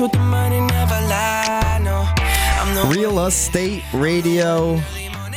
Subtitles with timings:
[0.00, 1.78] truth, the money never lie.
[1.82, 4.80] No, I'm the Real Estate Radio.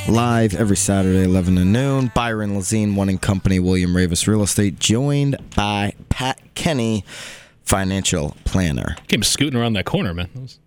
[0.08, 2.12] Live every Saturday, 11 to noon.
[2.16, 7.04] Byron Lazine, One in Company, William Raveis Real Estate, joined by Pat Kenny,
[7.66, 8.96] financial planner.
[9.10, 10.30] Came scooting around that corner, man.
[10.34, 10.60] That was,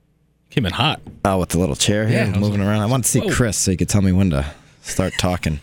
[0.51, 1.01] came in hot.
[1.24, 2.83] Oh, with the little chair here, Yeah, moving like, around.
[2.83, 3.30] I want to see whoa.
[3.33, 4.45] Chris so he could tell me when to
[4.83, 5.60] start talking.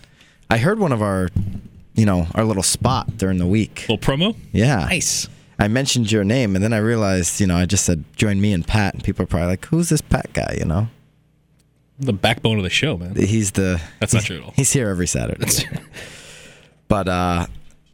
[0.50, 1.28] I heard one of our,
[1.94, 3.86] you know, our little spot during the week.
[3.88, 4.36] Little promo.
[4.52, 4.86] Yeah.
[4.86, 5.28] Nice.
[5.58, 8.52] I mentioned your name, and then I realized, you know, I just said, join me
[8.52, 10.88] and Pat, and people are probably like, who's this Pat guy, you know?
[11.98, 13.14] The backbone of the show, man.
[13.14, 13.80] He's the.
[14.00, 14.52] That's not he's- true at all.
[14.56, 15.46] He's here every Saturday.
[16.88, 17.46] but, uh,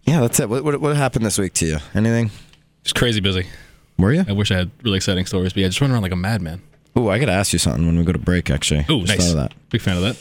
[0.05, 0.49] yeah, that's it.
[0.49, 1.79] What, what, what happened this week to you?
[1.95, 2.31] Anything?
[2.83, 3.47] Just crazy busy.
[3.99, 4.25] Were you?
[4.27, 6.63] I wish I had really exciting stories, but yeah, just running around like a madman.
[6.97, 8.87] Ooh, I got to ask you something when we go to break, actually.
[8.91, 9.31] Ooh, Just nice.
[9.31, 9.53] of that.
[9.69, 10.17] Big fan of that.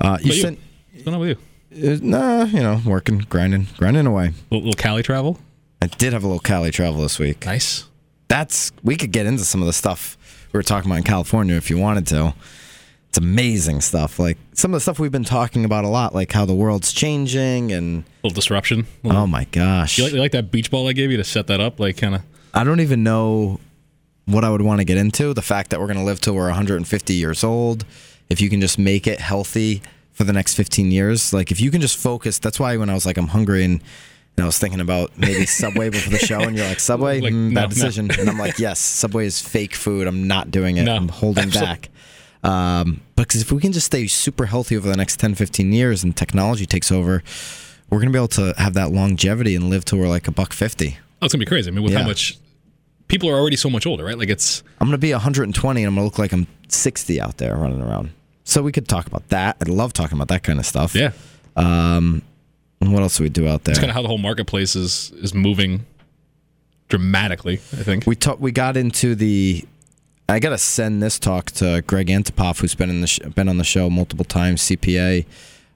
[0.00, 0.32] Uh, you?
[0.32, 0.58] sent.
[0.92, 1.38] What's going on with
[1.72, 1.92] you?
[1.92, 4.32] Uh, nah, you know, working, grinding, grinding away.
[4.50, 5.38] Little, little Cali travel.
[5.84, 7.44] I did have a little Cali travel this week.
[7.44, 7.84] Nice.
[8.28, 10.16] That's we could get into some of the stuff
[10.50, 12.32] we were talking about in California if you wanted to.
[13.10, 14.18] It's amazing stuff.
[14.18, 16.90] Like some of the stuff we've been talking about a lot, like how the world's
[16.90, 18.86] changing and little disruption.
[19.02, 19.98] Little- oh my gosh.
[19.98, 21.78] You like, you like that beach ball I gave you to set that up?
[21.78, 22.22] Like, kind of.
[22.54, 23.60] I don't even know
[24.24, 25.34] what I would want to get into.
[25.34, 27.84] The fact that we're going to live till we're 150 years old,
[28.30, 31.70] if you can just make it healthy for the next 15 years, like if you
[31.70, 32.38] can just focus.
[32.38, 33.82] That's why when I was like, I'm hungry and,
[34.36, 37.32] and I was thinking about maybe Subway before the show, and you're like, Subway, Like,
[37.32, 37.74] Mm, no, bad no.
[37.74, 38.10] decision.
[38.18, 40.06] And I'm like, yes, Subway is fake food.
[40.06, 40.84] I'm not doing it.
[40.84, 41.74] No, I'm holding absolutely.
[41.74, 41.90] back.
[42.42, 46.04] Um, because if we can just stay super healthy over the next 10, 15 years
[46.04, 47.22] and technology takes over,
[47.90, 50.32] we're going to be able to have that longevity and live till we're like a
[50.32, 50.98] buck 50.
[51.22, 51.70] Oh, it's gonna be crazy.
[51.70, 52.00] I mean, with Yeah.
[52.00, 52.36] how much
[53.08, 54.18] people are already so much older, right?
[54.18, 57.56] Like, it's I'm gonna be 120 and I'm gonna look like I'm 60 out there
[57.56, 58.10] running around.
[58.42, 59.56] So we could talk about that.
[59.66, 60.94] I love talking about that kind of stuff.
[60.94, 61.12] yeah.
[61.56, 62.20] Um,
[62.92, 63.72] what else do we do out there?
[63.72, 65.86] It's kind of how the whole marketplace is is moving
[66.88, 67.54] dramatically.
[67.54, 68.06] I think.
[68.06, 68.40] we talk.
[68.40, 69.64] We got into the.
[70.28, 73.58] I gotta send this talk to Greg Antipoff, who's been in the sh- been on
[73.58, 74.62] the show multiple times.
[74.62, 75.26] CPA.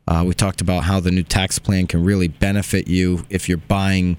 [0.06, 3.58] Uh, we talked about how the new tax plan can really benefit you if you're
[3.58, 4.16] buying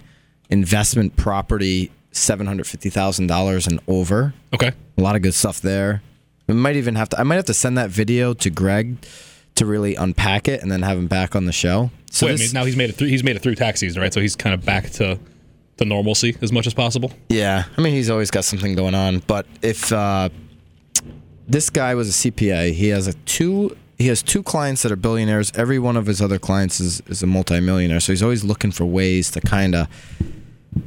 [0.52, 4.34] investment property seven hundred fifty thousand dollars and over.
[4.54, 4.72] okay.
[4.98, 6.02] A lot of good stuff there.
[6.48, 7.20] We might even have to.
[7.20, 8.98] I might have to send that video to Greg
[9.56, 11.92] to really unpack it and then have him back on the show.
[12.12, 13.08] So Wait, this- now he's made it through.
[13.10, 14.14] He's made it through tax season, right?
[14.14, 15.20] So he's kind of back to
[15.78, 17.12] to normalcy as much as possible.
[17.30, 19.20] yeah, I mean he's always got something going on.
[19.20, 20.30] But if uh,
[21.48, 23.76] this guy was a CPA, he has a two.
[23.98, 25.52] He has two clients that are billionaires.
[25.56, 28.00] Every one of his other clients is, is a multimillionaire.
[28.00, 29.88] So he's always looking for ways to kind of,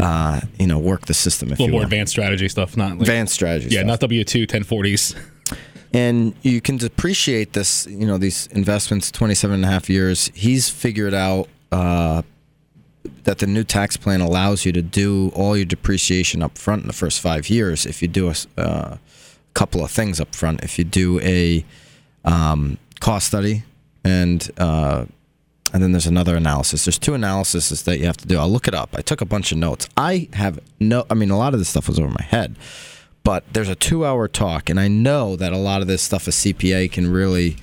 [0.01, 1.53] uh, you know, work the system.
[1.53, 3.71] If A little more advanced strategy stuff, not like, advanced strategies.
[3.71, 3.87] Yeah, stuff.
[3.89, 5.15] not W two 1040s.
[5.95, 10.31] And you can depreciate this you know these investments 27 and a half years.
[10.35, 12.23] He's figured out uh,
[13.25, 16.87] that the new tax plan allows you to do all your depreciation up front in
[16.87, 18.97] the first five years if you do a uh,
[19.55, 20.63] couple of things up front.
[20.63, 21.65] If you do a
[22.25, 23.65] um, cost study
[24.05, 25.07] and uh,
[25.75, 26.85] and then there's another analysis.
[26.85, 28.39] There's two analyses that you have to do.
[28.39, 28.91] I'll look it up.
[28.95, 29.89] I took a bunch of notes.
[29.97, 32.57] I have no i mean a lot of this stuff was over my head
[33.25, 36.27] but there's a two hour talk and i know that a lot of this stuff
[36.27, 37.57] a cpa can really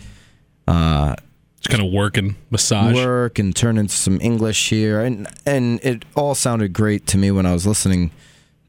[0.67, 1.15] uh,
[1.59, 2.93] Just kind of work and massage.
[2.95, 7.31] work and turn into some english here and and it all sounded great to me
[7.31, 8.11] when i was listening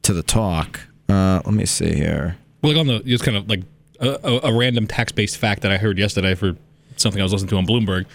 [0.01, 3.49] to the talk uh, let me see here Well, like on the just kind of
[3.49, 3.63] like
[3.99, 6.55] a, a, a random tax based fact that I heard yesterday for
[6.97, 8.05] something I was listening to on Bloomberg.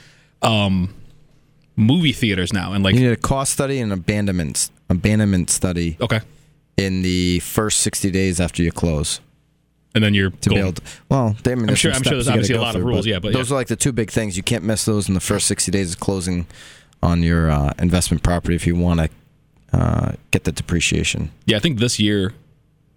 [0.42, 0.94] Um,
[1.76, 6.20] movie theaters now and like you need a cost study and abandonment abandonment study okay,
[6.76, 9.20] in the first 60 days after you close
[9.96, 12.54] and then you're to going, be well, I mean, there's sure- I'm sure there's obviously
[12.54, 13.54] a lot of through, rules, yeah, but those yeah.
[13.54, 14.36] are like the two big things.
[14.36, 16.46] You can't miss those in the first 60 days of closing
[17.02, 19.08] on your uh, investment property if you want to
[19.72, 21.30] uh, get the depreciation.
[21.46, 21.56] yeah.
[21.56, 22.34] I think this year,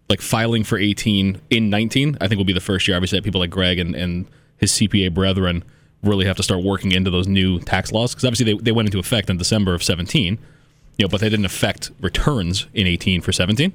[0.10, 2.98] like filing for 18 in 19, I think will be the first year.
[2.98, 5.64] Obviously, that people like Greg and and his CPA brethren
[6.04, 8.88] really have to start working into those new tax laws because obviously they, they went
[8.88, 10.38] into effect in December of 17.
[11.00, 13.72] You know, but they didn't affect returns in 18 for 17.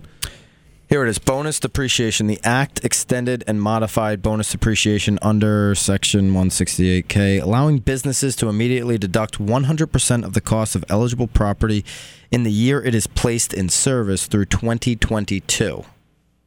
[0.90, 2.26] Here it is bonus depreciation.
[2.26, 9.38] The Act extended and modified bonus depreciation under Section 168K, allowing businesses to immediately deduct
[9.38, 11.82] 100% of the cost of eligible property
[12.30, 15.84] in the year it is placed in service through 2022.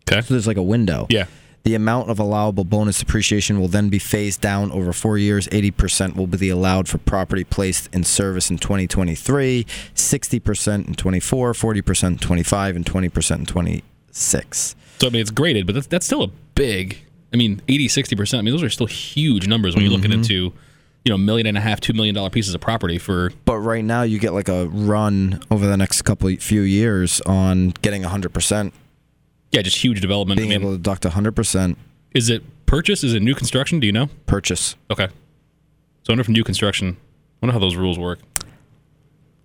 [0.07, 0.21] Okay.
[0.21, 1.07] So there's like a window.
[1.09, 1.25] Yeah.
[1.67, 5.49] The amount of allowable bonus depreciation will then be phased down over four years.
[5.49, 12.07] 80% will be allowed for property placed in service in 2023, 60% in 24, 40%
[12.07, 14.75] in 25, and 20% in 26.
[14.99, 16.99] So I mean, it's graded, but that's that's still a big.
[17.33, 18.39] I mean, 80, 60 percent.
[18.39, 20.21] I mean, those are still huge numbers when you're looking Mm-hmm.
[20.21, 20.53] into,
[21.03, 23.33] you know, million and a half, two million dollar pieces of property for.
[23.43, 27.71] But right now, you get like a run over the next couple few years on
[27.81, 28.71] getting 100%
[29.51, 30.37] Yeah, just huge development.
[30.39, 31.75] being I mean, able to deduct 100%
[32.13, 33.03] is it purchase?
[33.03, 33.79] Is it new construction?
[33.79, 34.09] Do you know?
[34.25, 34.75] purchase.
[34.89, 35.07] Okay.
[35.07, 35.11] So
[36.09, 36.97] I wonder if new construction.
[36.97, 38.19] I wonder how those rules work.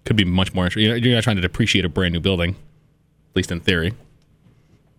[0.04, 1.02] Could be much more interesting.
[1.02, 3.92] You're not- trying to depreciate a brand new building, at least in theory.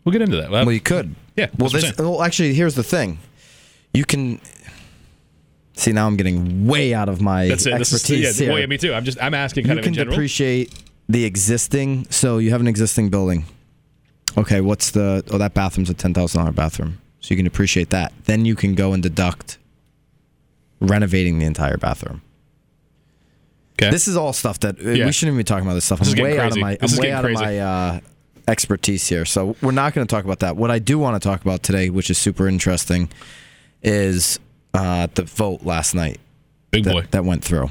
[0.04, 0.52] We'll get into that.
[0.52, 1.16] Well, Well, you could.
[1.36, 1.98] Yeah, Well, that's what I'm this.
[2.00, 3.20] Well, actually, here's the thing.
[3.94, 4.40] You can
[5.74, 6.08] see now.
[6.08, 7.78] I'm getting way out of my that's it.
[7.78, 8.54] This is, expertise yeah, here.
[8.54, 8.94] well, yeah, me too.
[8.94, 10.74] I'm just I'm asking kind you of can depreciate
[11.08, 12.08] the existing.
[12.10, 13.46] So you have an existing building.
[14.38, 15.24] Okay, what's the?
[15.32, 17.00] Oh, that bathroom's a ten thousand dollar bathroom.
[17.20, 18.12] So you can appreciate that.
[18.26, 19.58] Then you can go and deduct
[20.80, 22.22] renovating the entire bathroom.
[23.80, 23.90] okay.
[23.92, 25.06] This is all stuff that uh, Yeah.
[25.06, 25.76] we shouldn't even be talking about.
[25.76, 26.00] This stuff.
[26.00, 26.62] This is I'm getting way out of crazy.
[26.62, 26.76] my.
[26.76, 27.44] This I'm way getting out of crazy.
[27.44, 28.00] my uh,
[28.48, 29.26] expertise here.
[29.26, 30.58] So we're not going to talk about that.
[30.58, 33.10] What I do want to talk about today, which is super interesting,
[33.82, 34.40] is
[34.74, 36.20] uh, the vote last night
[36.72, 37.02] Big boy.
[37.02, 37.70] that, that went through.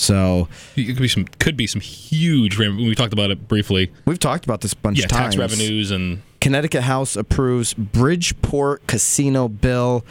[0.00, 2.58] So It could be some could be some huge.
[2.58, 3.92] We talked about it briefly.
[4.06, 5.34] we've talked about this a bunch Yeah, of times.
[5.34, 10.04] tax revenues and Connecticut House approves Bridgeport Casino Bill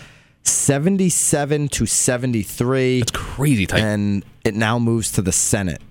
[0.44, 3.82] 77 to 73, it's crazy tight.
[3.82, 5.82] and it now moves to the Senate.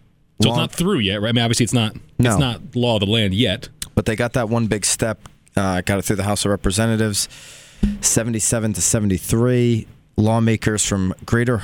[0.40, 1.30] so Long- it's not through yet, right?
[1.30, 1.96] I mean, obviously it's not.
[2.18, 2.30] No.
[2.30, 3.68] It's not law of the land yet.
[3.94, 5.28] but they got that one big step.
[5.56, 7.28] Uh, got it through the House of Representatives,
[8.00, 9.86] 77 to 73.
[10.16, 11.62] Lawmakers from Greater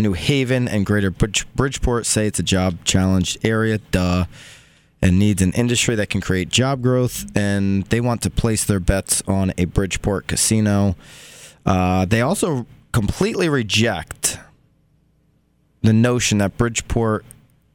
[0.00, 4.26] New Haven and Greater Bridge- Bridgeport say it's a job challenged area, duh,
[5.02, 7.26] and needs an industry that can create job growth.
[7.36, 10.94] And they want to place their bets on a Bridgeport casino.
[11.66, 14.38] Uh, they also completely reject
[15.82, 17.24] the notion that Bridgeport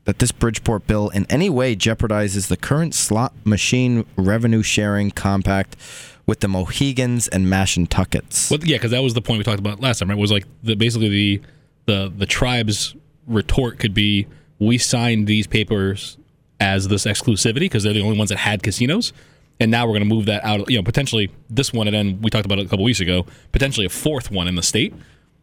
[0.06, 5.78] that this Bridgeport bill in any way jeopardizes the current slot machine revenue sharing compact
[6.26, 8.52] with the Mohegans and Mashantuckets.
[8.52, 10.18] Well, yeah, because that was the point we talked about last time, right?
[10.18, 11.42] Was like the basically the
[11.86, 12.96] the the tribe's
[13.28, 14.28] retort could be
[14.60, 16.18] we signed these papers
[16.60, 19.14] as this exclusivity because they're the only ones that had casinos,
[19.60, 20.70] and now we're going to move that out.
[20.70, 23.26] You know, potentially this one, and then we talked about it a couple weeks ago,
[23.52, 24.94] potentially a fourth one in the state.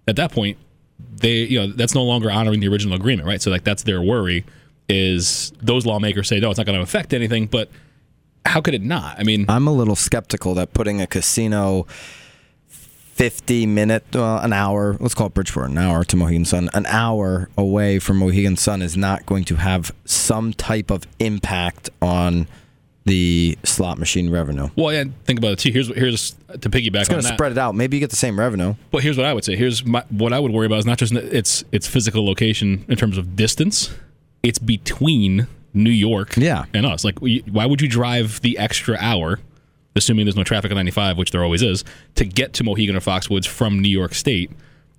[0.09, 0.59] At that point,
[1.17, 3.41] they you know that's no longer honoring the original agreement, right?
[3.41, 4.45] So like that's their worry
[4.89, 7.71] is those lawmakers say no, it's not going to affect anything, but
[8.45, 9.19] how could it not?
[9.19, 11.87] I mean, I'm a little skeptical that putting a casino
[13.21, 16.87] 50 minute, well, an hour, let's call it Bridgeport, an hour to Mohegan Sun, an
[16.87, 22.49] hour away from Mohegan Sun is not going to have some type of impact on
[23.05, 24.71] the slot machine revenue.
[24.75, 25.71] well, yeah, think about it too.
[25.71, 26.31] Here's here's
[26.63, 27.75] to piggyback It's on going to spread it out.
[27.75, 28.75] Maybe you get the same revenue.
[28.91, 29.55] But here's what I would say.
[29.55, 32.97] Here's my, what I would worry about is not just its its physical location in
[32.97, 33.91] terms of distance.
[34.43, 36.65] It's between New York Yeah.
[36.73, 37.05] and us.
[37.05, 39.41] Like, why would you drive the extra hour,
[39.97, 41.85] assuming there's no traffic on 95, which there always is,
[42.15, 44.51] to get to Mohegan or Foxwoods from New York State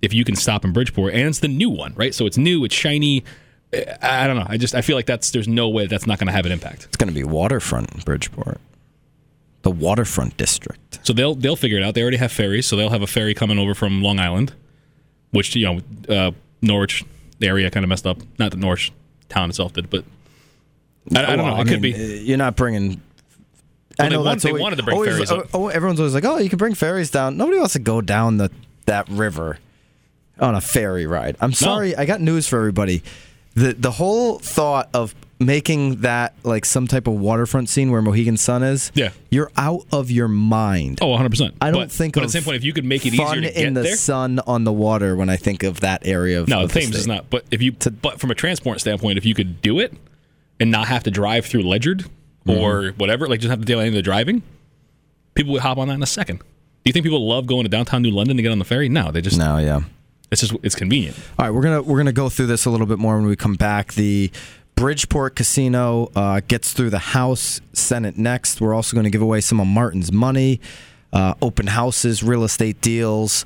[0.02, 2.14] if you can stop in Bridgeport and it's the new one, right?
[2.14, 3.24] So it's new, it's shiny.
[3.72, 4.46] I I don't know.
[4.48, 6.52] I just I feel like that's there's no way that's not going to have an
[6.52, 6.86] impact.
[6.86, 8.60] It's going to be waterfront in Bridgeport.
[9.62, 10.98] The waterfront district.
[11.04, 11.94] So they'll they'll figure it out.
[11.94, 14.52] They already have ferries, so they'll have a ferry coming over from Long Island,
[15.30, 17.04] which you know uh, Norwich
[17.40, 18.18] area kind of messed up.
[18.38, 18.92] Not the Norwich
[19.28, 20.04] town itself did, but
[21.14, 21.60] I, I don't know.
[21.60, 22.22] It could mean, be.
[22.24, 23.00] You're not bringing.
[23.98, 25.48] Well, they want- they wanted to bring always, ferries up.
[25.54, 28.36] Oh, everyone's always like, "Oh, you can bring ferries down." Nobody wants to go down
[28.38, 28.50] the
[28.86, 29.58] that river
[30.40, 31.36] on a ferry ride.
[31.40, 33.02] I'm sorry, I got news for everybody.
[33.54, 38.36] the The whole thought of making that like some type of waterfront scene where Mohegan
[38.36, 39.10] Sun is, Yeah.
[39.28, 41.00] you're out of your mind.
[41.02, 41.28] Oh, 100.
[41.30, 42.14] percent I don't but, think.
[42.14, 43.66] But of at the same point, if you could make it fun easier to get
[43.66, 46.62] in the there, sun on the water when I think of that area of no,
[46.62, 47.28] of Thames is not.
[47.28, 49.92] But if you, but from a transport standpoint, if you could do it
[50.60, 52.04] and not have to drive through Ledyard
[52.46, 52.60] Mm-hmm.
[52.60, 54.42] or whatever, like just have to deal with any of the driving,
[55.34, 56.38] people would hop on that in a second.
[56.38, 56.44] Do
[56.88, 58.88] you think people love going to downtown New London to get on the ferry?
[58.88, 59.82] No, they just No, yeah.
[60.32, 61.16] it's just it's convenient.
[61.38, 63.36] All right, we're gonna we're gonna go through this a little bit more when we
[63.36, 63.92] come back.
[63.94, 64.32] The
[64.74, 68.60] Bridgeport Casino uh, gets through the House Senate next.
[68.60, 70.60] We're also going to give away some of Martin's money,
[71.12, 73.44] uh, open houses, real estate deals,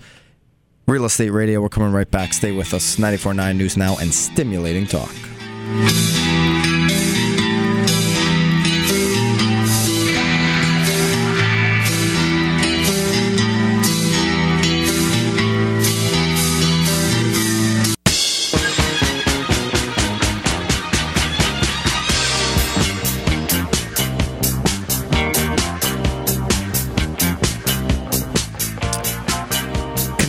[0.86, 1.60] real estate radio.
[1.60, 2.32] We're coming right back.
[2.32, 2.96] Stay with us.
[2.96, 5.12] 94.9 News Now and stimulating talk.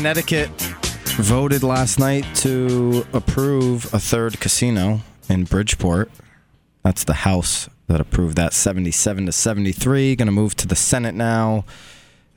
[0.07, 0.49] Connecticut
[1.17, 6.09] voted last night to approve a third casino in Bridgeport.
[6.81, 10.15] That's the House that approved that 77 to 73.
[10.15, 11.65] Going to move to the Senate now,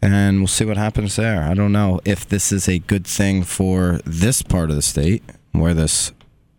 [0.03, 1.45] and we'll see what happens there.
[1.45, 5.23] I don't know if this is a good thing for this part of the state
[5.53, 6.11] where this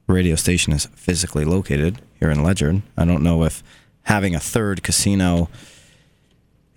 [0.07, 2.83] radio station is physically located here in Ledyard.
[2.95, 3.61] I don't know if
[4.03, 5.49] having a third casino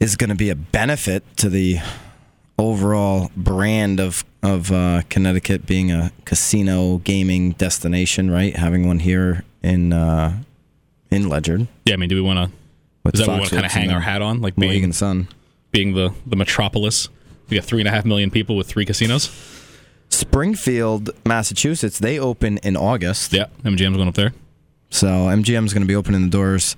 [0.00, 1.78] is going to be a benefit to the
[2.58, 8.54] overall brand of of uh, Connecticut being a casino gaming destination, right?
[8.54, 10.38] Having one here in uh,
[11.10, 11.66] in Ledyard.
[11.84, 12.56] Yeah, I mean, do we want to?
[13.12, 15.28] Is that what we want to kind of hang our hat on, like being Sun.
[15.70, 17.08] being the the metropolis?
[17.48, 19.30] We got three and a half million people with three casinos.
[20.08, 23.32] Springfield, Massachusetts, they open in August.
[23.32, 24.32] Yeah, MGM's going up there.
[24.90, 26.76] So MGM's going to be opening the doors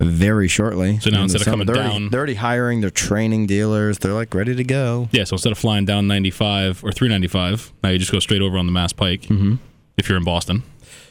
[0.00, 0.98] very shortly.
[1.00, 1.52] So now In instead of summer.
[1.54, 2.80] coming they're already- down- they're already hiring.
[2.80, 3.98] They're training dealers.
[3.98, 5.08] They're like ready to go.
[5.12, 8.56] Yeah, so instead of flying down 95 or 395, now you just go straight over
[8.58, 9.22] on the Mass Pike.
[9.22, 9.56] Mm-hmm.
[9.96, 10.62] If you're in Boston,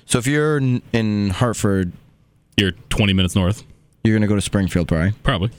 [0.05, 0.57] So if you're
[0.93, 1.91] in, Hartford,
[2.55, 3.63] you're 20 minutes north,
[4.05, 5.11] you're going to go to Springfield, probably.
[5.23, 5.49] probably.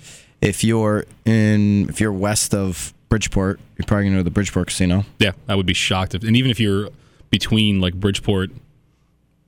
[0.41, 4.69] If you're in, if you're west of Bridgeport, you're probably to go to the Bridgeport
[4.69, 5.05] Casino.
[5.19, 6.89] Yeah, I would be shocked if, and even if you're
[7.31, 8.51] between like Bridgeport,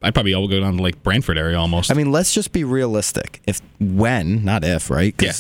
[0.03, 1.91] I'd probably all go down to like Branford area almost.
[1.91, 3.43] I mean, let's just be realistic.
[3.47, 5.15] If when, not if, right?
[5.21, 5.33] Yeah.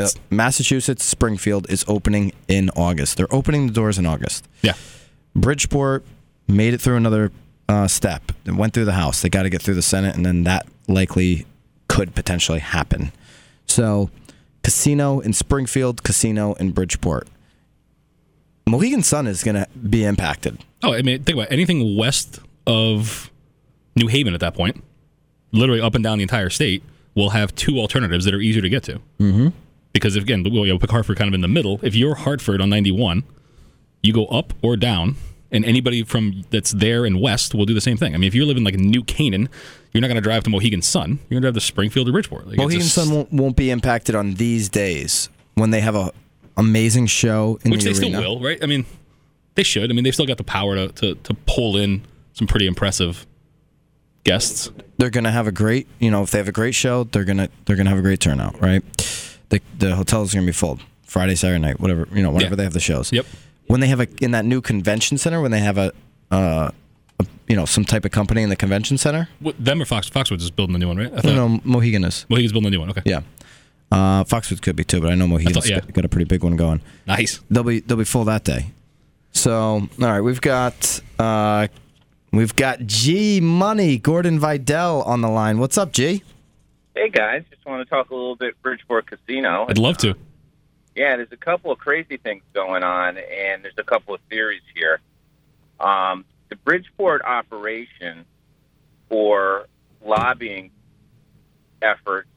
[0.00, 3.16] uh, Massachusetts Springfield is opening in August.
[3.16, 4.46] They're opening the doors in August.
[4.62, 4.74] yeah,
[5.34, 6.04] Bridgeport
[6.48, 7.32] made it through another
[7.68, 8.30] uh, step.
[8.44, 9.22] It went through the House.
[9.22, 11.46] They got to get through the Senate, and then that likely
[11.88, 13.10] could potentially happen.
[13.66, 14.10] So,
[14.62, 17.26] casino in Springfield, casino in Bridgeport.
[18.68, 20.58] Mohegan Sun is going to be impacted.
[20.82, 21.52] Oh, I mean, think about it.
[21.52, 23.30] anything west of
[23.96, 24.82] New Haven at that point,
[25.52, 26.82] literally up and down the entire state,
[27.14, 29.00] will have two alternatives that are easier to get to.
[29.18, 29.48] Mm-hmm.
[29.92, 31.80] Because if, again, well, you know, pick Hartford kind of in the middle.
[31.82, 33.24] If you're Hartford on 91,
[34.02, 35.16] you go up or down,
[35.50, 38.14] and anybody from that's there in west will do the same thing.
[38.14, 39.48] I mean, if you're living like New Canaan,
[39.92, 41.18] you're not going to drive to Mohegan Sun.
[41.30, 42.46] You're going to drive to Springfield or Bridgeport.
[42.46, 46.12] Like, Mohegan Sun won't, won't be impacted on these days when they have a
[46.58, 48.18] amazing show in which the they arena.
[48.18, 48.62] still will, right?
[48.62, 48.84] I mean,
[49.54, 49.90] they should.
[49.90, 52.02] I mean, they've still got the power to, to, to pull in
[52.34, 53.26] some pretty impressive
[54.26, 54.70] guests.
[54.98, 57.48] they're gonna have a great you know if they have a great show they're gonna
[57.64, 58.82] they're gonna have a great turnout right
[59.50, 62.56] the the hotel's gonna be full friday saturday night whatever you know whenever Yeah.
[62.56, 63.24] they have the shows Yep.
[63.68, 65.92] when they have a in that new convention center when they have a
[66.30, 66.70] uh
[67.20, 70.10] a, you know some type of company in the convention center What, them or Fox
[70.10, 71.12] Foxwoods is building the new one, right?
[71.12, 72.90] I no thought no mohegan is Mohegan's building the new one.
[72.90, 73.02] Okay.
[73.06, 73.20] yeah
[73.92, 75.78] uh foxwoods could be too but i know mohegan's yeah.
[75.80, 77.40] got, got a pretty big one going Nice.
[77.50, 78.72] they'll be they'll be full that day
[79.32, 81.68] so all right we've got uh
[82.36, 86.22] we've got g money gordon vidal on the line what's up g
[86.96, 89.66] Hey guys, just want to talk a little bit Bridgeport Casino.
[89.68, 90.14] I'd love to.
[90.94, 94.62] Yeah, there's a couple of crazy things going on, and there's a couple of theories
[94.74, 95.00] here.
[95.78, 98.24] Um, the Bridgeport operation
[99.10, 99.66] for
[100.02, 100.70] lobbying
[101.82, 102.30] efforts,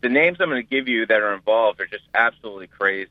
[0.00, 3.10] the names I'm going to give you that are involved are just absolutely crazy.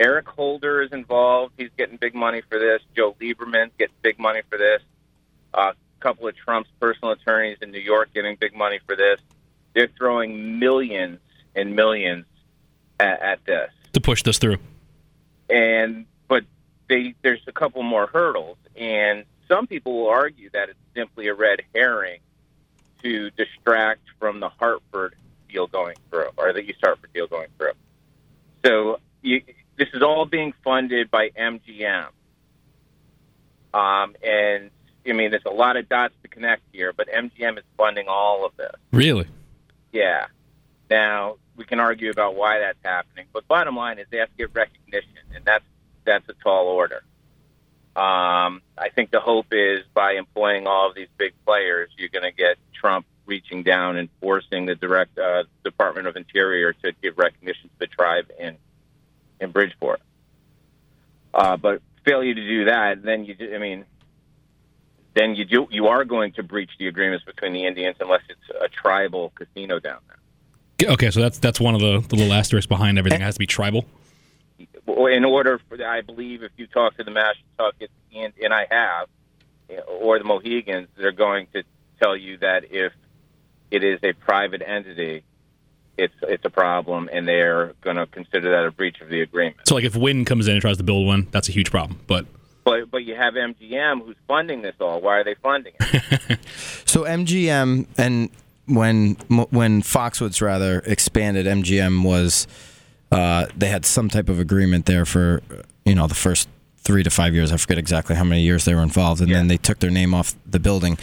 [0.00, 1.54] Eric Holder is involved.
[1.56, 2.80] He's getting big money for this.
[2.96, 4.80] Joe Lieberman's getting big money for this.
[5.52, 9.20] Uh, a couple of Trump's personal attorneys in New York getting big money for this.
[9.74, 11.18] They're throwing millions
[11.56, 12.26] and millions
[13.00, 14.58] at, at this To push this through.
[15.50, 16.44] and but
[16.88, 21.34] they there's a couple more hurdles and some people will argue that it's simply a
[21.34, 22.20] red herring
[23.02, 25.14] to distract from the Hartford
[25.48, 27.72] deal going through or the East Hartford deal going through.
[28.64, 29.42] So you,
[29.78, 32.08] this is all being funded by MGM.
[33.72, 34.70] Um, and
[35.06, 38.44] I mean, there's a lot of dots to connect here, but MGM is funding all
[38.44, 38.72] of this.
[38.92, 39.26] Really?
[39.92, 40.26] Yeah.
[40.90, 44.36] Now we can argue about why that's happening, but bottom line is they have to
[44.36, 45.64] get recognition, and that's
[46.04, 47.02] that's a tall order.
[47.96, 52.22] Um, I think the hope is by employing all of these big players, you're going
[52.22, 57.18] to get Trump reaching down and forcing the direct uh, Department of Interior to give
[57.18, 58.56] recognition to the tribe in
[59.40, 60.00] in Bridgeport.
[61.34, 63.84] Uh, but failure to do that, then you, do- I mean,
[65.14, 68.60] then you do you are going to breach the agreements between the Indians unless it's
[68.60, 70.90] a tribal casino down there.
[70.90, 73.20] Okay, so that's that's one of the, the little asterisks behind everything.
[73.20, 73.84] It has to be tribal.
[74.86, 79.08] in order for I believe if you talk to the Mashantuckets and and I have
[79.86, 81.64] or the Mohegans, they're going to
[82.00, 82.92] tell you that if
[83.70, 85.24] it is a private entity,
[85.98, 89.66] it's it's a problem, and they're going to consider that a breach of the agreement.
[89.66, 92.00] So like if Wynn comes in and tries to build one, that's a huge problem.
[92.06, 92.26] But
[92.64, 95.00] But but you have MGM who's funding this all.
[95.00, 96.38] Why are they funding it?
[96.86, 98.30] So MGM and
[98.66, 99.14] when
[99.50, 102.46] when Foxwoods rather expanded, MGM was
[103.12, 105.42] uh, they had some type of agreement there for
[105.84, 107.52] you know the first three to five years.
[107.52, 110.14] I forget exactly how many years they were involved, and then they took their name
[110.14, 110.98] off the building.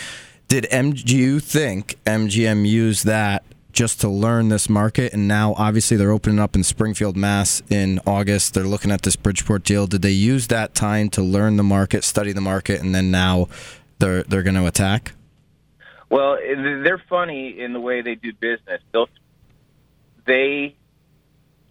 [0.47, 0.93] Did M?
[0.93, 3.43] Do you think MGM used that
[3.75, 5.13] just to learn this market?
[5.13, 7.62] And now, obviously, they're opening up in Springfield, Mass.
[7.70, 8.55] in August.
[8.55, 9.86] They're looking at this Bridgeport deal.
[9.86, 13.48] Did they use that time to learn the market, study the market, and then now
[14.00, 15.13] they're they're going to attack?
[16.10, 18.82] Well, they're funny in the way they do business.
[18.91, 19.10] They'll,
[20.25, 20.75] they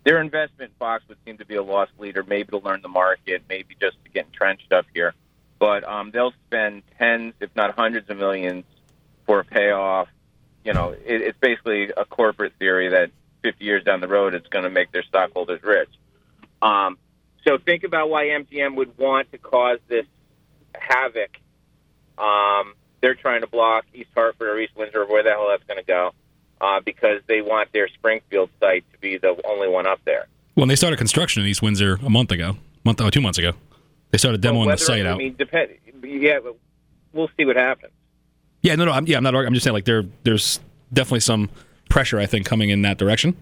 [0.05, 3.43] their investment box would seem to be a lost leader, maybe to learn the market,
[3.49, 5.15] maybe just to get entrenched up here.
[5.59, 8.65] But um, they'll spend tens, if not hundreds of millions
[9.25, 10.09] for a payoff.
[10.65, 13.11] You know, it, it's basically a corporate theory that
[13.43, 15.91] 50 years down the road, it's going to make their stockholders rich.
[16.63, 16.99] Um,
[17.47, 20.07] so think about why MGM would want to cause this
[20.75, 21.37] havoc.
[22.17, 25.65] Um, they're trying to block East Hartford or East Windsor, or where the hell that's
[25.65, 26.13] going to go,
[26.61, 30.27] uh, because they want their Springfield site to be the only one up there.
[30.57, 33.53] Well, they started construction in East Windsor a month ago, month oh, two months ago.
[34.11, 35.19] They started demoing Well, the site I out.
[35.19, 35.73] mean, depend.
[36.03, 36.39] Yeah,
[37.13, 37.93] we'll see what happens.
[38.65, 39.35] Yeah, no, no, I'm, yeah, I'm not.
[39.35, 39.49] arguing.
[39.49, 40.59] I'm just saying, like, there, there's
[40.91, 41.51] definitely some
[41.91, 43.37] pressure, I think, coming in that direction.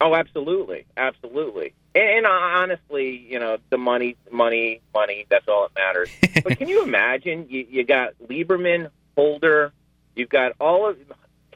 [0.00, 1.74] Oh, absolutely, absolutely.
[1.94, 5.26] And, and honestly, you know, the money, money, money.
[5.28, 6.10] That's all that matters.
[6.42, 7.46] but can you imagine?
[7.48, 9.72] You, you got Lieberman, Holder.
[10.16, 10.98] You've got all of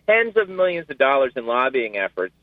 [0.07, 2.35] tens of millions of dollars in lobbying efforts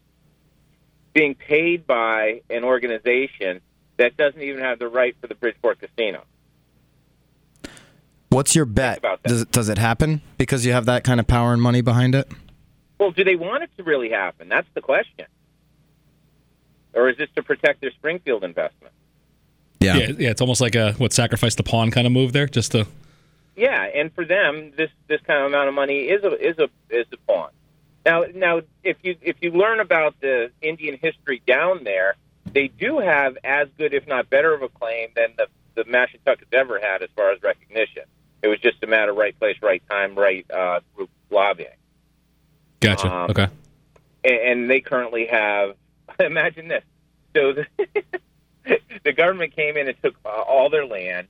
[1.14, 3.62] being paid by an organization
[3.96, 6.26] that doesn't even have the right for the Bridgeport Casino.
[8.30, 9.00] What's your bet?
[9.00, 9.30] about that.
[9.30, 12.16] Does it, does it happen because you have that kind of power and money behind
[12.16, 12.32] it?
[13.00, 14.50] Well, do they want it to really happen?
[14.50, 15.26] That's the question.
[16.94, 18.94] Or is this to protect their Springfield investment?
[19.80, 19.98] Yeah.
[19.98, 22.74] Yeah, yeah, it's almost like a what sacrifice the pawn kind of move there, just
[22.74, 22.88] to.
[23.56, 26.70] Yeah, and for them, this this kind of amount of money is a is a
[26.90, 27.52] is a pawn.
[28.06, 33.00] Now, now, if you if you learn about the Indian history down there, they do
[33.00, 37.02] have as good, if not better, of a claim than the the Mashantuckets ever had
[37.02, 38.04] as far as recognition.
[38.42, 41.70] It was just a matter of right place, right time, right uh, group lobbying,
[42.80, 43.12] Gotcha.
[43.12, 43.48] Um, okay.
[44.24, 45.76] and, and they currently have.
[46.20, 46.84] Imagine this.
[47.36, 47.68] So the,
[49.04, 51.28] the government came in and took uh, all their land,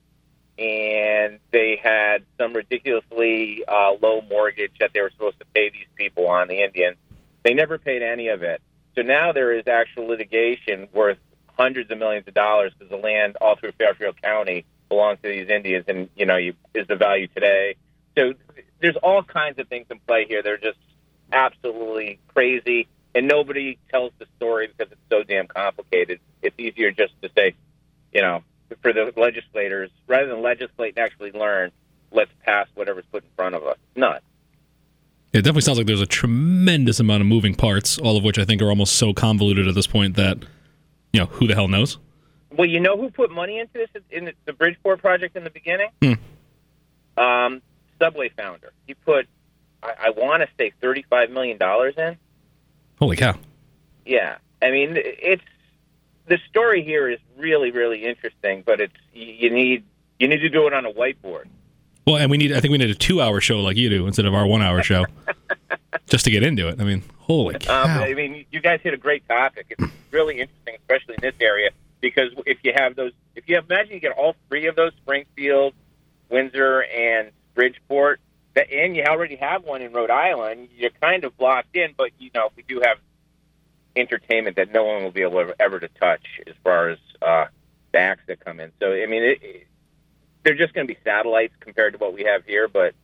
[0.58, 5.86] and they had some ridiculously uh, low mortgage that they were supposed to pay these
[5.96, 6.96] people on the Indians.
[7.42, 8.60] They never paid any of it.
[8.94, 11.18] So now there is actual litigation worth
[11.58, 15.48] hundreds of millions of dollars because the land all through Fairfield County belongs to these
[15.48, 17.76] Indians, and you know you, is the value today.
[18.18, 18.34] So
[18.82, 20.42] there's all kinds of things in play here.
[20.42, 20.78] They're just
[21.32, 26.20] absolutely crazy, and nobody tells the story because it's so damn complicated.
[26.42, 27.54] It's easier just to say,
[28.12, 28.42] you know,
[28.82, 31.70] for the legislators, rather than legislate and actually learn,
[32.12, 33.78] let's pass whatever's put in front of us.
[33.96, 34.24] Nuts.
[35.32, 38.44] It definitely sounds like there's a tremendous amount of moving parts, all of which I
[38.44, 40.38] think are almost so convoluted at this point that,
[41.12, 41.98] you know, who the hell knows?
[42.52, 45.90] Well, you know who put money into this in the, Bridgeport project in the beginning?
[46.02, 47.20] Hmm.
[47.20, 47.62] Um,
[47.98, 48.72] Subway founder.
[48.86, 49.28] He put,
[49.82, 52.16] I, I want to say, thirty-five million dollars in.
[52.98, 53.36] Holy cow.
[54.04, 55.42] Yeah, I mean, it's
[56.26, 59.84] the story here is really, really interesting, but it's you need
[60.18, 61.46] you need to do it on a whiteboard.
[62.06, 64.06] Well, and we need, I think we need a two hour show like you do
[64.06, 65.06] instead of our one hour show
[66.06, 66.80] just to get into it.
[66.80, 67.84] I mean, holy cow.
[67.84, 69.66] Um, I mean, you guys hit a great topic.
[69.70, 73.64] It's really interesting, especially in this area, because if you have those, if you have,
[73.70, 75.74] imagine you get all three of those, Springfield,
[76.28, 78.20] Windsor, and Bridgeport,
[78.54, 81.94] that, and you already have one in Rhode Island, you're kind of blocked in.
[81.96, 82.98] But you know, if we do have
[83.96, 87.46] entertainment that no one will be able ever, ever to touch as far as uh,
[87.92, 88.72] the acts that come in.
[88.80, 89.66] So, I mean, it, it,
[90.44, 92.94] they're just going to be satellites compared to what we have here, but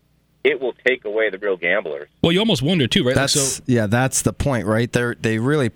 [0.44, 2.08] it will take away the real gamblers.
[2.22, 3.08] Well, you almost wonder too, right?
[3.08, 4.90] Like, That's so, yeah, that's the point, right?
[4.90, 5.70] They are they really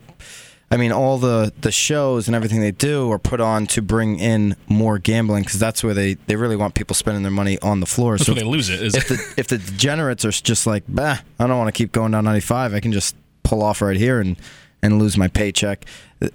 [0.72, 4.18] I mean all the the shows and everything they do are put on to bring
[4.20, 7.80] in more gambling cuz that's where they they really want people spending their money on
[7.80, 8.16] the floor.
[8.16, 8.80] that's so where they lose it.
[8.80, 11.90] Is if the if the degenerates are just like, bah, I don't want to keep
[11.92, 12.74] going down 95.
[12.74, 14.36] I can just pull off right here and
[14.82, 15.84] and lose my paycheck.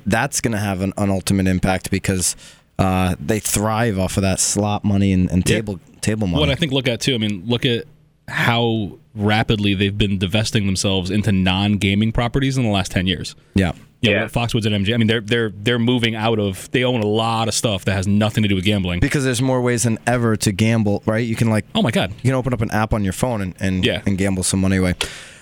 [0.05, 2.35] That's going to have an, an ultimate impact because
[2.77, 5.55] uh, they thrive off of that slot money and, and Yeah.
[5.57, 6.41] table table money.
[6.41, 7.15] what I think look at too.
[7.15, 7.85] I mean, look at
[8.27, 13.35] how rapidly they've been divesting themselves into non-gaming properties in the last ten years.
[13.53, 13.73] yeah.
[14.01, 14.25] You know, Yeah.
[14.27, 14.93] Foxwoods and MG.
[14.93, 16.69] I mean, they're they're they're moving out of.
[16.71, 18.99] They own a lot of stuff that has nothing to do with gambling.
[18.99, 21.25] Because there's more ways than ever to gamble, right?
[21.25, 22.11] You can like Oh my god.
[22.17, 24.03] you can open up an app on your phone and and, Yeah.
[24.05, 24.93] and gamble some money away.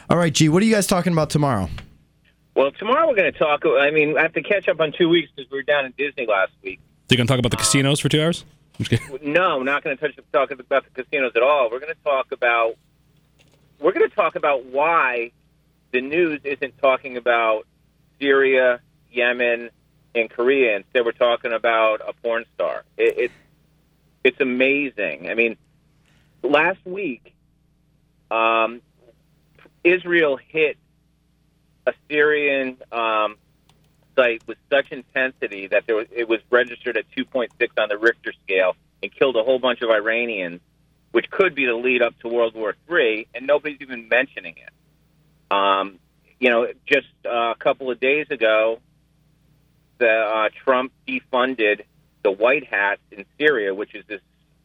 [0.09, 1.69] All right, G, what are you guys talking about tomorrow?
[2.55, 3.63] Well, tomorrow we're going to talk.
[3.65, 5.93] I mean, I have to catch up on two weeks because we were down in
[5.97, 6.79] Disney last week.
[7.09, 8.45] So you gonna talk about the casinos for two hours?
[8.79, 8.99] I'm.
[9.21, 11.69] No, not going to touch the talk about the casinos at all.
[11.71, 12.75] We're going to talk about
[13.79, 15.31] we're going to talk about why
[15.91, 17.67] the news isn't talking about
[18.19, 18.79] Syria,
[19.11, 19.69] Yemen,
[20.15, 20.77] and Korea.
[20.77, 22.83] Instead, we're talking about a porn star.
[22.97, 23.33] It, it's
[24.23, 25.29] it's amazing.
[25.29, 25.57] I mean,
[26.41, 27.35] last week,
[28.31, 28.81] um,
[29.83, 30.77] Israel hit
[31.85, 33.35] a Syrian um,
[34.15, 37.47] site with such intensity that there was, it was registered at 2.6
[37.77, 40.61] on the Richter scale and killed a whole bunch of Iranians,
[41.11, 45.53] which could be the lead up to World War III, and nobody's even mentioning it.
[45.53, 45.99] Um,
[46.39, 48.79] you know, just uh, a couple of days ago,
[49.97, 51.81] the uh, Trump defunded
[52.23, 54.21] the White Hats in Syria, which is this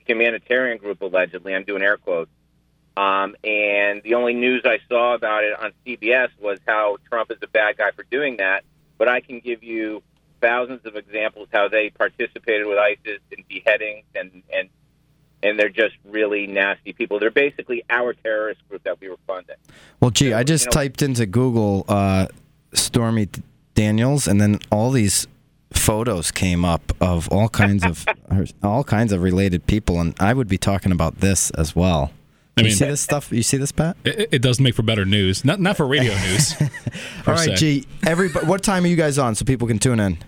[0.07, 1.55] humanitarian group allegedly.
[1.55, 2.31] I'm doing air quotes.
[2.97, 7.39] Um, and the only news I saw about it on CBS was how Trump is
[7.43, 8.65] a bad guy for doing that.
[8.99, 10.03] But I can give you
[10.41, 14.69] thousands of examples how they participated with ISIS in beheadings and and
[15.43, 17.21] and they're just really nasty people.
[17.21, 19.57] They're basically our terrorist group that we were funding.
[20.01, 22.27] Well, gee, I you just know- typed into Google uh,
[22.75, 23.29] Stormy
[23.75, 25.29] Daniels, and then all these
[25.73, 28.05] photos came up of all kinds of
[28.63, 32.11] all kinds of related people, and I would be talking about this as well.
[32.59, 33.33] I mean, you see this stuff?
[33.33, 33.97] You see this, Pat?
[34.05, 36.55] It, it does make for better news, not not for radio news.
[37.27, 37.57] All right, se.
[37.57, 40.19] gee, everybody, what time are you guys on so people can tune in?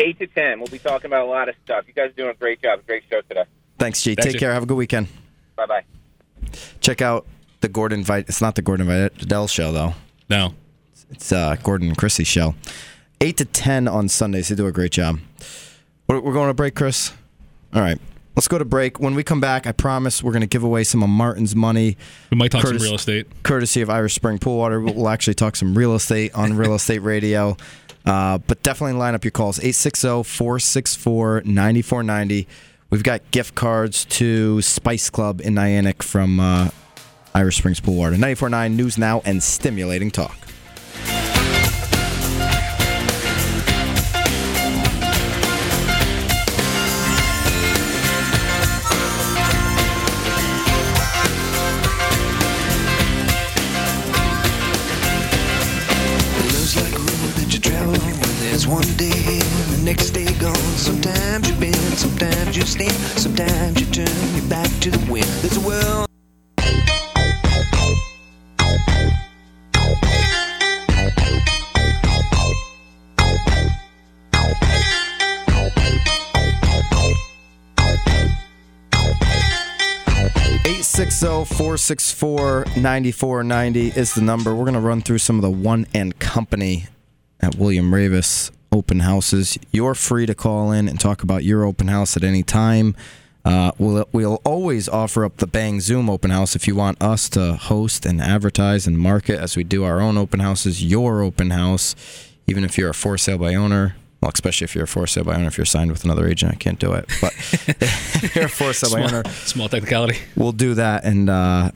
[0.00, 0.58] Eight to ten.
[0.58, 1.84] We'll be talking about a lot of stuff.
[1.86, 2.80] You guys are doing a great job.
[2.86, 3.44] Great show today.
[3.78, 4.14] Thanks, G.
[4.14, 4.38] Thanks, Take G.
[4.38, 4.52] care.
[4.52, 5.08] Have a good weekend.
[5.56, 5.82] Bye bye.
[6.80, 7.26] Check out
[7.60, 8.26] the Gordon Vite.
[8.28, 9.94] It's not the Gordon Vidal show though.
[10.28, 10.54] No,
[11.10, 12.54] It's uh, Gordon and Chrissy show.
[13.20, 14.48] Eight to ten on Sundays.
[14.48, 15.20] They do a great job.
[16.08, 17.12] We're, we're going to break, Chris.
[17.72, 17.98] All right,
[18.36, 19.00] let's go to break.
[19.00, 21.96] When we come back, I promise we're going to give away some of Martin's money,
[22.30, 23.26] we might talk Curtis- some real estate.
[23.42, 24.80] courtesy of Irish Spring Pool Water.
[24.80, 27.56] We'll actually talk some real estate on Real Estate Radio.
[28.06, 32.46] Uh, but definitely line up your calls 860 464 9490.
[32.90, 36.68] We've got gift cards to Spice Club in Niantic from uh,
[37.34, 38.12] Irish Springs Pool Water.
[38.12, 40.36] 949 News Now and stimulating talk.
[81.74, 84.54] 464 9490 is the number.
[84.54, 86.86] We're going to run through some of the one and company
[87.40, 89.58] at William Raveis open houses.
[89.72, 92.94] You're free to call in and talk about your open house at any time.
[93.44, 97.28] Uh, we'll, we'll always offer up the Bang Zoom open house if you want us
[97.30, 101.50] to host and advertise and market as we do our own open houses, your open
[101.50, 101.96] house,
[102.46, 105.24] even if you're a for sale by owner, well, especially if you're a for sale
[105.24, 107.04] by owner, if you're signed with another agent, I can't do it.
[107.20, 107.34] But
[107.68, 110.16] if you're a for sale by owner, small technicality.
[110.34, 111.04] we'll do that.
[111.04, 111.70] And uh,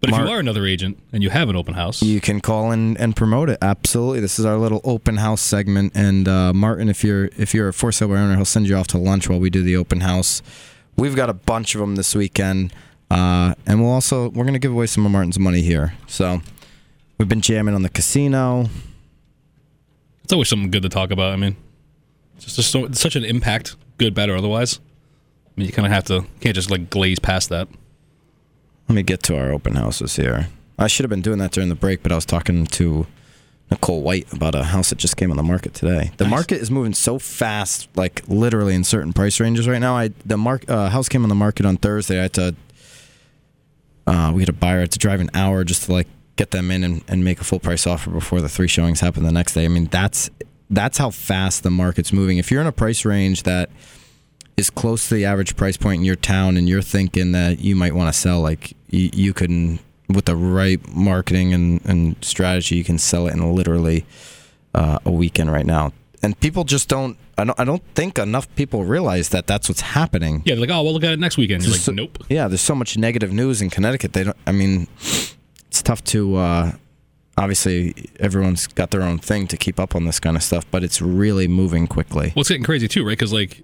[0.00, 2.72] But if you are another agent and you have an open house, you can call
[2.72, 3.58] in and promote it.
[3.62, 5.92] Absolutely, this is our little open house segment.
[5.94, 8.74] And uh, Martin, if you're if you're a for sale by owner, he'll send you
[8.74, 10.42] off to lunch while we do the open house.
[10.96, 12.74] We've got a bunch of them this weekend,
[13.12, 15.94] uh, and we'll also we're gonna give away some of Martin's money here.
[16.08, 16.42] So
[17.18, 18.68] we've been jamming on the casino.
[20.24, 21.32] it's always something good to talk about.
[21.32, 21.54] I mean,
[22.36, 24.80] it's just, so, it's such an impact, good, bad, or otherwise.
[25.46, 27.68] I mean, you kind of have to can't just like glaze past that.
[28.88, 30.48] Let me get to our open houses here.
[30.78, 33.06] I should have been doing that during the break, but I was talking to
[33.70, 36.10] Nicole White about a house that just came on the market today.
[36.16, 36.30] The Nice.
[36.30, 39.96] market is moving so fast, like literally in certain price ranges right now.
[39.96, 42.18] I the mark uh, house came on the market on Thursday.
[42.18, 42.54] I had to
[44.06, 46.50] uh, we had a buyer I had to drive an hour just to like get
[46.50, 49.32] them in and, and make a full price offer before the three showings happen the
[49.32, 49.64] next day.
[49.64, 50.28] I mean that's
[50.72, 52.38] that's how fast the market's moving.
[52.38, 53.70] If you're in a price range that
[54.56, 57.76] is close to the average price point in your town and you're thinking that you
[57.76, 62.74] might want to sell like you, you can with the right marketing and, and strategy
[62.76, 64.04] you can sell it in literally
[64.74, 65.90] uh, a weekend right now
[66.22, 69.80] and people just don't I don't I don't think enough people realize that that's what's
[69.80, 71.62] happening Yeah, they're like, oh, we'll look at it next weekend.
[71.62, 72.18] You're like, So- nope.
[72.28, 76.36] yeah there's so much negative news in Connecticut they don't I mean it's tough to
[76.36, 76.72] uh,
[77.42, 80.82] obviously everyone's got their own thing to keep up on this kind of stuff but
[80.84, 83.18] it's really moving quickly Well, it's getting crazy too, right?
[83.18, 83.62] Because like,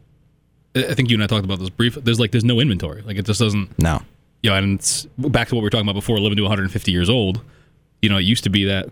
[0.77, 1.95] I think you and I talked about this brief.
[1.95, 3.03] There's like, there's no inventory.
[3.03, 3.79] Like, it just doesn't.
[3.79, 4.03] no
[4.43, 6.19] You know, and it's back to what we were talking about before.
[6.21, 7.41] Living to 150 years old.
[8.03, 8.87] You know, it used to be that,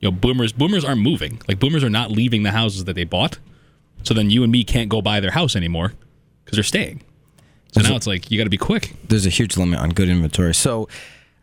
[0.00, 1.40] you know, boomers boomers aren't moving.
[1.48, 3.38] Like, boomers are not leaving the houses that they bought.
[4.02, 5.92] So then you and me can't go buy their house anymore
[6.44, 7.02] because they're staying.
[7.72, 8.94] So now it's like you got to be quick.
[9.08, 10.54] there's a huge limit on good inventory.
[10.54, 10.88] So,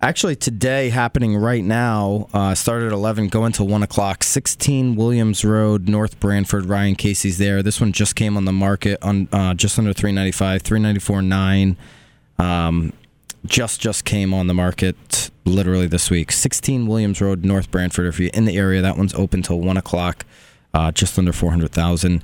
[0.02, 4.24] actually, today happening right now, uh, started at 11, going till 1 o'clock.
[4.24, 6.66] 16 Williams Road, North Branford.
[6.66, 7.64] Ryan Casey's there.
[7.64, 11.76] This one just came on the market on uh, just under 395, 394.9.
[12.38, 12.94] Um,
[13.46, 16.32] just just came on the market literally this week.
[16.32, 18.08] 16 Williams Road, North Branford.
[18.08, 20.26] If you're in the area, that one's open till 1 o'clock,
[20.74, 22.24] uh, just under 400,000.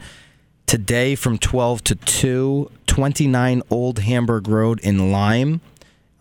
[0.66, 5.62] Today from 12 to 2, 29 Old Hamburg Road in Lyme.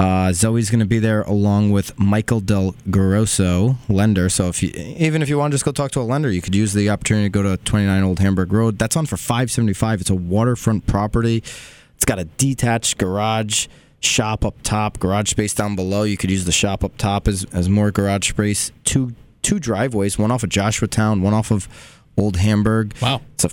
[0.01, 4.31] Uh, Zoe's going to be there along with Michael Del Grosso, lender.
[4.31, 6.41] So if you, even if you want to just go talk to a lender, you
[6.41, 8.79] could use the opportunity to go to 29 Old Hamburg Road.
[8.79, 10.01] That's on for 575.
[10.01, 11.45] It's a waterfront property.
[11.97, 13.67] It's got a detached garage
[14.01, 16.05] shop up top, garage space down below.
[16.05, 18.73] You could use the shop up top as, as more garage space.
[18.85, 21.69] Two two driveways, one off of Joshua Town, one off of
[22.17, 22.95] Old Hamburg.
[23.03, 23.21] Wow.
[23.35, 23.51] It's a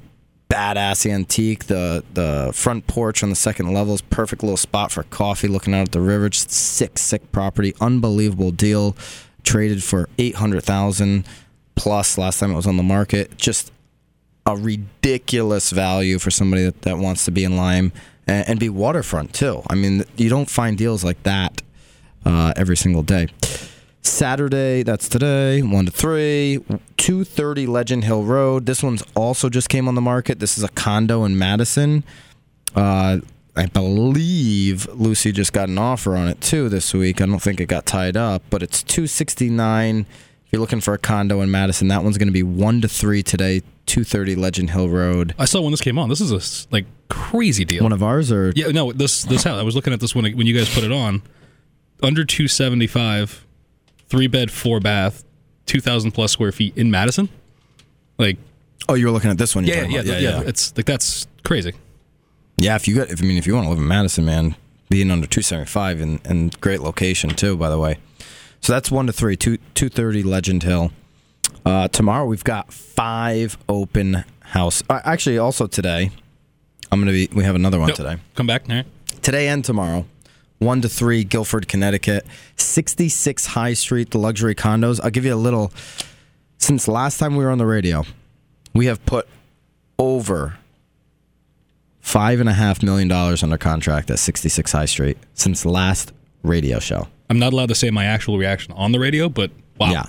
[0.50, 1.66] badass antique.
[1.66, 5.74] The the front porch on the second level is perfect little spot for coffee, looking
[5.74, 6.30] out at the river.
[6.30, 7.74] Just sick, sick property.
[7.82, 8.96] Unbelievable deal.
[9.44, 11.26] Traded for eight hundred thousand
[11.76, 13.38] plus last time it was on the market.
[13.38, 13.72] Just
[14.46, 17.92] a ridiculous value for somebody that, that wants to be in Lyme
[18.26, 19.62] and, and be waterfront too.
[19.70, 21.62] I mean, you don't find deals like that
[22.26, 23.28] uh, every single day.
[24.18, 26.58] Saturday, that's today, 1 to 3,
[26.98, 28.66] 230 Legend Hill Road.
[28.66, 30.40] This one's also just came on the market.
[30.40, 32.04] This is a condo in Madison.
[32.76, 33.20] Uh,
[33.56, 37.22] I believe Lucy just got an offer on it too this week.
[37.22, 40.08] I don't think it got tied up, but it's 269 if
[40.52, 41.88] you're looking for a condo in Madison.
[41.90, 45.36] That one's going to be 1 to 3 today, 230 Legend Hill Road.
[45.38, 46.10] I saw when this came on.
[46.10, 47.84] This is a like crazy deal.
[47.84, 49.60] One of ours or yeah, no, this this house.
[49.60, 51.22] I was looking at this when when you guys put it on.
[52.02, 53.47] Under two seventy five,
[54.08, 55.24] three bed, four bath,
[55.66, 57.30] two thousand plus square feet in Madison.
[58.18, 58.38] Like
[58.90, 59.66] Oh, you were looking at this one.
[59.66, 60.22] you're yeah, yeah, about.
[60.22, 61.74] yeah, It's like that's crazy.
[62.58, 64.56] Yeah, if you got, if I mean, if you want to live in Madison, man,
[64.90, 67.98] being under two seventy five and and great location too, by the way.
[68.62, 70.92] So that's one to three, two two thirty Legend Hill.
[71.66, 74.82] Uh, tomorrow we've got five open house.
[74.90, 76.12] Uh, actually, also today,
[76.92, 77.30] I'm gonna be.
[77.34, 77.98] We have another one Nope.
[77.98, 78.18] today.
[78.36, 78.64] Come back.
[78.70, 78.86] All right.
[79.22, 80.06] Today and tomorrow.
[80.60, 82.26] One to three, Guilford, Connecticut.
[82.56, 85.00] 66 High Street, the luxury condos.
[85.04, 85.72] I'll give you a little.
[86.58, 88.04] Since last time we were on the radio,
[88.74, 89.28] we have put
[90.00, 90.58] over
[92.00, 96.80] five and a half million dollars under contract at 66 High Street since last radio
[96.80, 97.08] show.
[97.30, 99.92] I'm not allowed to say my actual reaction on the radio, but wow.
[99.92, 100.06] Yeah.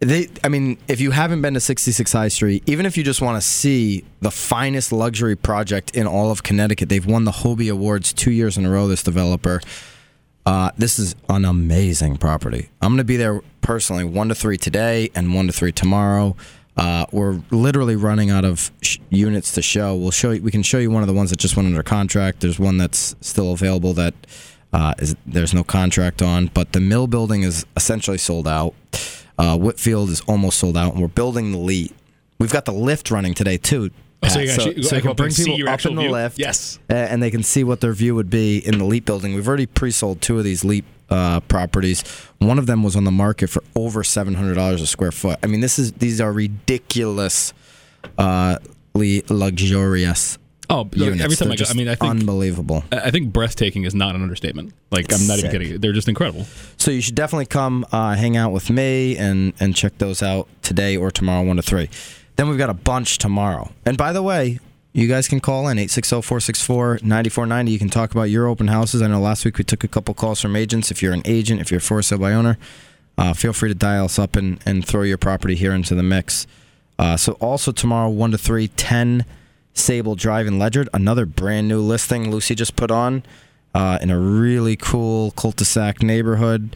[0.00, 3.22] They, I mean, if you haven't been to 66 High Street, even if you just
[3.22, 7.70] want to see the finest luxury project in all of Connecticut, they've won the HOBI
[7.70, 8.88] Awards two years in a row.
[8.88, 9.60] This developer,
[10.44, 12.68] uh, this is an amazing property.
[12.82, 16.36] I'm going to be there personally, one to three today and one to three tomorrow.
[16.76, 19.96] Uh, we're literally running out of sh- units to show.
[19.96, 20.42] We'll show you.
[20.42, 22.40] We can show you one of the ones that just went under contract.
[22.40, 24.12] There's one that's still available that
[24.74, 28.74] uh, is there's no contract on, but the mill building is essentially sold out.
[29.38, 31.92] Uh, Whitfield is almost sold out, and we're building the lead.
[32.38, 33.90] We've got the lift running today too.
[34.22, 36.10] Oh, so you actually- so you can bring people up in the view?
[36.10, 36.78] lift, Yes.
[36.90, 39.34] uh, and they can see what their view would be in the Leap building.
[39.34, 42.02] We've already pre-sold two of these Leap uh, properties.
[42.38, 45.38] One of them was on the market for over seven hundred dollars a square foot.
[45.42, 47.54] I mean, this is these are ridiculously
[48.18, 48.56] uh,
[49.28, 51.22] luxurious Oh, units.
[51.22, 52.84] every time They're I go, I mean, I think unbelievable.
[52.90, 54.72] I think breathtaking is not an understatement.
[54.90, 55.46] Like I'm not Sick.
[55.46, 55.80] even kidding.
[55.80, 56.46] They're just incredible.
[56.76, 60.48] So you should definitely come uh, hang out with me and and check those out
[60.62, 61.88] today or tomorrow, one to three.
[62.36, 63.70] Then we've got a bunch tomorrow.
[63.84, 64.58] And by the way,
[64.92, 67.70] you guys can call in 860-464-9490.
[67.70, 69.02] You can talk about your open houses.
[69.02, 70.90] I know last week we took a couple calls from agents.
[70.90, 72.56] If you're an agent, if you're a for sale by owner,
[73.18, 76.02] uh, feel free to dial us up and, and throw your property here into the
[76.02, 76.46] mix.
[76.98, 79.24] Uh, so also tomorrow, 1 to 3, 10
[79.78, 83.22] Sable Drive in Ledyard, another brand new listing Lucy just put on
[83.74, 86.74] uh, in a really cool cul-de-sac neighborhood.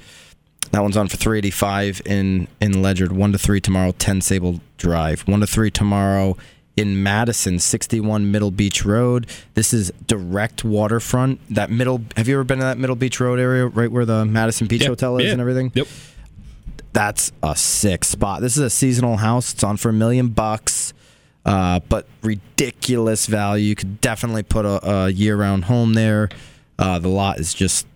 [0.72, 3.12] That one's on for 385 in in Ledyard.
[3.12, 5.22] 1 to 3 tomorrow, 10 Sable Drive.
[5.22, 6.36] 1 to 3 tomorrow
[6.76, 9.26] in Madison, 61 Middle Beach Road.
[9.54, 11.40] This is direct waterfront.
[11.52, 14.24] That middle Have you ever been to that Middle Beach Road area right where the
[14.24, 15.32] Madison Beach Yeah, Hotel is yeah.
[15.32, 15.72] and everything?
[15.74, 15.88] Yep.
[16.92, 18.40] That's a sick spot.
[18.40, 19.52] This is a seasonal house.
[19.52, 20.92] It's on for a million bucks.
[21.46, 23.64] Uh, but ridiculous value.
[23.68, 26.28] You could definitely put a, a year-round home there.
[26.78, 27.86] Uh, the lot is just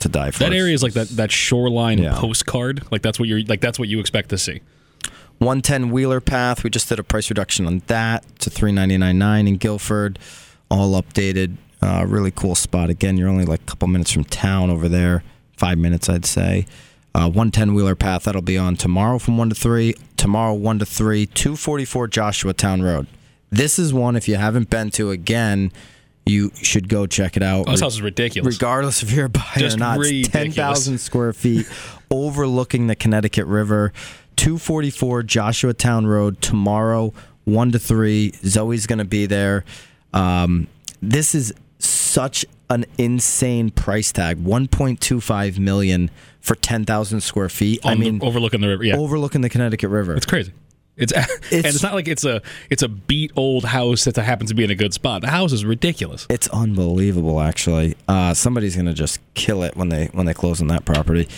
[0.00, 0.38] to die for.
[0.40, 2.14] That area is like that that shoreline Yeah.
[2.16, 2.82] postcard.
[2.92, 4.60] Like that's what you're like that's what you expect to see.
[5.38, 6.64] 110 Wheeler Path.
[6.64, 10.18] We just did a price reduction on that to 399.9 in Guilford.
[10.70, 11.56] All updated.
[11.80, 12.90] Uh, really cool spot.
[12.90, 15.22] Again, you're only like a couple minutes from town over there.
[15.56, 16.66] Five minutes, I'd say.
[17.14, 18.24] Uh, 110 Wheeler Path.
[18.24, 19.94] That'll be on tomorrow from 1 to 3.
[20.16, 21.26] Tomorrow, 1 to 3.
[21.26, 23.06] 244 Joshua Town Road.
[23.50, 25.72] This is one, if you haven't been to again,
[26.26, 27.64] you should go check it out.
[27.66, 28.56] Oh, this house is ridiculous.
[28.56, 29.98] regardless if you're a buyer Just or not.
[30.00, 30.54] It's ridiculous.
[30.54, 31.66] 10,000 square feet
[32.10, 33.92] overlooking the Connecticut River.
[34.36, 37.12] 244 Joshua Town Road tomorrow,
[37.44, 38.32] 1 to 3.
[38.44, 39.64] Zoe's going to be there.
[40.12, 40.68] Um,
[41.02, 47.80] this is such an insane price tag 1.25 million for 10,000 square feet.
[47.84, 48.84] I On the- mean, overlooking the river.
[48.84, 50.14] Yeah, overlooking the Connecticut River.
[50.14, 50.52] it's crazy.
[50.96, 54.50] It's, and It's- it's not like it's a it's a beat old house that happens
[54.50, 55.20] to be in a good spot.
[55.22, 56.26] The house is ridiculous.
[56.28, 57.96] It's unbelievable, actually.
[58.08, 61.28] Uh, somebody's gonna just kill it when they when they close on that property.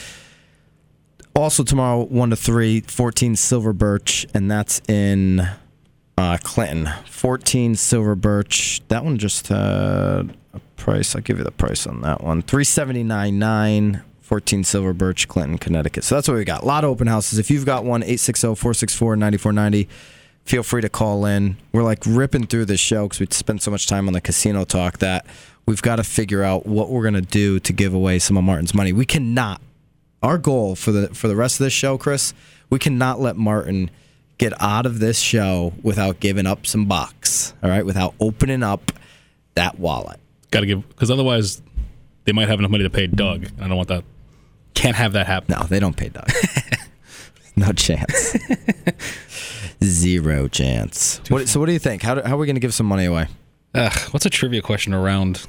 [1.36, 5.46] Also tomorrow, one to three, 14 Silver Birch, and that's in
[6.18, 6.88] uh, Clinton.
[7.08, 8.80] 14 Silver Birch.
[8.88, 10.24] That one just uh,
[10.80, 11.14] price.
[11.14, 12.42] I'll give you the price on that one.
[12.42, 14.02] 379.9.
[14.30, 16.04] 14 Silver Birch, Clinton, Connecticut.
[16.04, 16.62] So that's what we got.
[16.62, 17.40] A lot of open houses.
[17.40, 19.88] If you've got one, 860-464-9490.
[20.44, 21.56] Feel free to call in.
[21.72, 24.64] We're like ripping through this show because we spent so much time on the casino
[24.64, 25.26] talk that
[25.66, 28.72] we've got to figure out what we're gonna do to give away some of Martin's
[28.72, 28.92] money.
[28.92, 29.60] We cannot.
[30.22, 32.32] Our goal for the for the rest of this show, Chris,
[32.68, 33.90] we cannot let Martin
[34.38, 37.52] get out of this show without giving up some bucks.
[37.62, 38.92] All right, without opening up
[39.54, 40.20] that wallet.
[40.50, 41.62] Got to give because otherwise
[42.24, 43.44] they might have enough money to pay Doug.
[43.44, 44.04] And I don't want that.
[44.74, 45.56] Can't have that happen.
[45.58, 46.28] No, they don't pay Doug.
[47.56, 48.36] no chance.
[49.82, 51.20] Zero chance.
[51.28, 52.02] What, so, what do you think?
[52.02, 53.28] How, do, how are we going to give some money away?
[53.74, 55.46] Ugh, what's a trivia question around?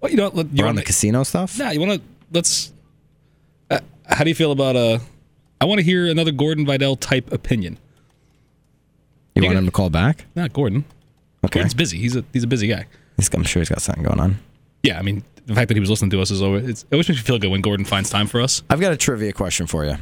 [0.00, 0.30] What you know?
[0.32, 1.58] You Around want the casino stuff?
[1.58, 2.72] Nah, you want to let's.
[3.70, 4.98] Uh, how do you feel about uh?
[5.60, 7.78] I want to hear another Gordon Vidal type opinion.
[9.34, 10.24] You You want got- him to call back?
[10.34, 10.84] Not Gordon.
[11.44, 11.54] Okay.
[11.60, 11.98] Gordon's busy.
[11.98, 12.86] He's a he's a busy guy.
[13.34, 14.38] I'm sure he's got something going on.
[14.82, 16.92] Yeah, I mean the fact that he was listening to us is always it's, it
[16.92, 18.62] always makes me feel good when Gordon finds time for us.
[18.70, 19.96] I've got a trivia question for you.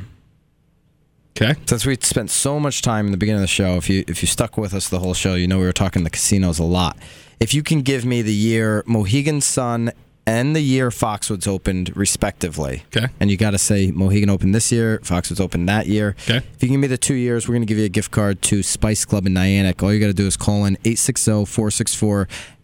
[1.40, 1.58] Okay.
[1.66, 4.22] Since we spent so much time in the beginning of the show, if you if
[4.22, 6.64] you stuck with us the whole show, you know we were talking the casinos a
[6.64, 6.96] lot.
[7.38, 9.92] If you can give me the year Mohegan Sun
[10.26, 12.84] and the year Foxwoods opened, respectively.
[12.94, 13.08] Okay.
[13.18, 16.14] And you got to say Mohegan opened this year, Foxwoods opened that year.
[16.28, 16.36] Okay.
[16.36, 18.10] If you can give me the two years, we're going to give you a gift
[18.10, 19.82] card to Spice Club in Niantic.
[19.82, 20.76] All you got to do is call in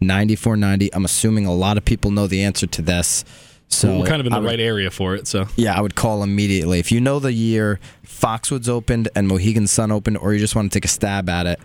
[0.02, 0.90] 860-464-9490.
[0.92, 3.24] I'm assuming a lot of people know the answer to this.
[3.68, 5.96] So We're kind of in the would- right area for it, so yeah, I would
[5.96, 6.78] call immediately.
[6.78, 10.70] If you know the year Foxwoods opened and Mohegan Sun opened, or you just want
[10.70, 11.58] to take a stab at it,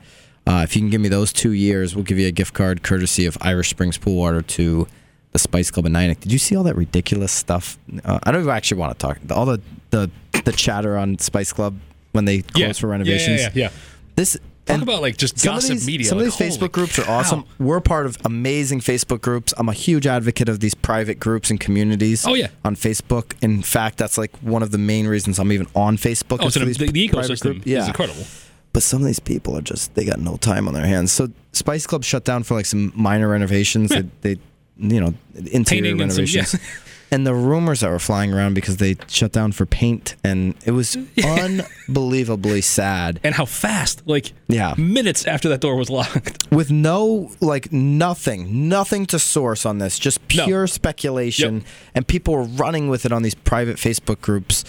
[0.47, 2.82] uh, if you can give me those two years, we'll give you a gift card
[2.82, 4.88] courtesy of Irish Springs Pool Water to
[5.31, 6.19] the Spice Club in Niantic.
[6.19, 7.77] Did you see all that ridiculous stuff?
[8.03, 9.19] Uh, I don't even actually want to talk.
[9.31, 10.11] All the, the
[10.45, 11.77] the chatter on Spice Club
[12.11, 12.73] when they close yeah.
[12.73, 13.41] for renovations.
[13.41, 13.69] Yeah, yeah, yeah.
[14.15, 16.05] This Talk and about like just gossip these, media.
[16.05, 17.45] Some of these Facebook groups are awesome.
[17.57, 19.55] We're part of amazing Facebook groups.
[19.57, 22.27] I'm a huge advocate of these private groups and communities.
[22.27, 22.49] Oh, yeah.
[22.63, 23.33] on Facebook.
[23.41, 26.39] In fact, that's like one of the main reasons I'm even on Facebook.
[26.41, 28.23] Oh, so the, the ecosystem Yeah, is incredible.
[28.71, 31.11] but some of these people are just they got no time on their hands.
[31.11, 33.91] So Spice Club shut down for like some minor renovations.
[33.91, 34.03] Yeah.
[34.21, 34.41] They, they,
[34.81, 35.63] you know, interior
[35.95, 36.53] Painting and some- renovations.
[36.55, 36.59] yeah.
[37.13, 40.71] And the rumors that were flying around because they shut down for paint, and it
[40.71, 40.95] was
[41.89, 43.19] unbelievably sad.
[43.23, 44.73] And how fast, like Yeah.
[44.77, 46.47] minutes after that door was locked.
[46.51, 50.45] with no like nothing nothing to source on this just No.
[50.45, 51.63] pure speculation Yep.
[51.95, 54.63] and people were running with it on these private facebook groups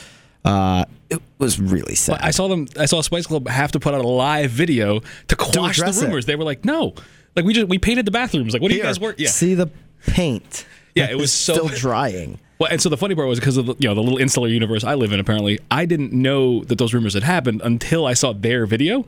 [0.45, 2.67] uh it was really sad I saw them.
[2.79, 6.03] I saw Spice Club have to put out a live video to quash the address
[6.03, 6.07] it.
[6.07, 6.27] rumors.
[6.27, 6.95] They were like, "No,
[7.37, 8.53] like we just we painted the bathrooms.
[8.55, 9.69] Like, what do you Here, guys work?" Yeah, see the
[10.07, 13.57] paint Yeah, it was so- still drying Well, and so the funny part was because
[13.57, 15.19] of the, you know the little insular universe I live in.
[15.21, 19.05] Apparently, I didn't know that those rumors had happened until I saw their video.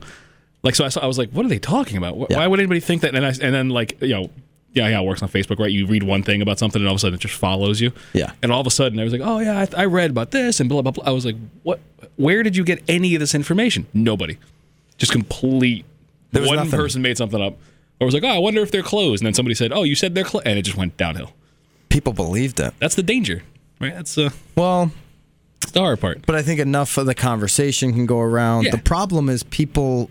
[0.63, 2.17] Like, so I saw, I was like, "What are they talking about?
[2.17, 2.37] Wh- Yeah.
[2.39, 4.29] Why would anybody think that?" And I, and then like you know,
[4.73, 5.71] yeah, yeah, it works on Facebook, right?
[5.71, 7.93] You read one thing about something, and all of a sudden it just follows you.
[8.13, 8.31] Yeah.
[8.43, 10.59] And all of a sudden, I was like, "Oh yeah, I, I read about this,"
[10.59, 11.05] and blah blah blah.
[11.05, 11.79] I was like, "What?
[12.17, 14.37] Where did you get any of this information?" Nobody.
[14.97, 15.85] Just complete.
[16.31, 16.71] There was one nothing.
[16.71, 17.57] person made something up.
[17.99, 19.95] Or was like, "Oh, I wonder if they're closed," and then somebody said, "Oh, you
[19.95, 21.31] said they're closed," and it just went downhill.
[21.89, 23.43] people believed it That's the danger,
[23.79, 23.93] right?
[23.93, 24.91] That's uh, well
[25.61, 26.25] that's the hard part.
[26.25, 28.71] but i think enough of the conversation can go around Yeah.
[28.71, 30.09] the problem is people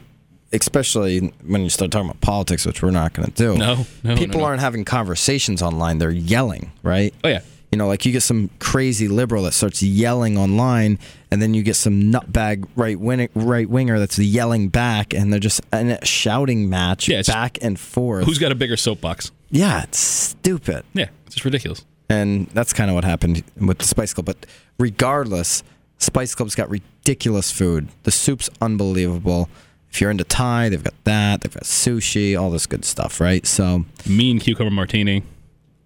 [0.52, 4.16] especially when you start talking about politics which we're not going to do No, no,
[4.16, 4.44] people no, no.
[4.46, 7.40] aren't having conversations online they're yelling right Oh yeah.
[7.74, 10.96] You know, like you get some crazy liberal that starts yelling online,
[11.32, 15.40] and then you get some nutbag right wing right winger that's yelling back, and they're
[15.40, 18.26] just in a shouting match Yeah, back and forth.
[18.26, 19.32] Who's got a bigger soapbox?
[19.50, 21.84] yeah, it's stupid, Yeah, it's just ridiculous.
[22.08, 24.26] and that's kind of what happened with the Spice Club.
[24.26, 24.46] But
[24.78, 25.64] regardless,
[25.98, 27.88] Spice Club's got ridiculous food.
[28.04, 29.48] The soup's unbelievable.
[29.90, 31.40] If you're into Thai, they've got that.
[31.40, 33.44] They've got sushi, all this good stuff, right?
[33.44, 35.24] So, Mean cucumber martini.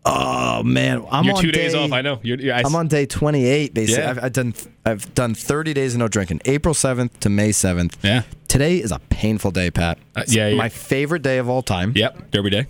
[0.08, 1.92] Oh man, I'm You're on two days day- off.
[1.92, 2.18] I know.
[2.22, 3.74] You're, you're, I, I'm on day 28.
[3.74, 4.10] Basically, Yeah.
[4.10, 4.54] I've, I've done
[4.84, 6.40] I've done 30 days of no drinking.
[6.46, 7.94] April 7th to May 7th.
[8.02, 8.22] Yeah.
[8.48, 9.98] Today is a painful day, Pat.
[10.16, 10.56] Uh, yeah, yeah.
[10.56, 11.92] my favorite day of all time.
[11.94, 12.30] Yep.
[12.30, 12.66] Derby day.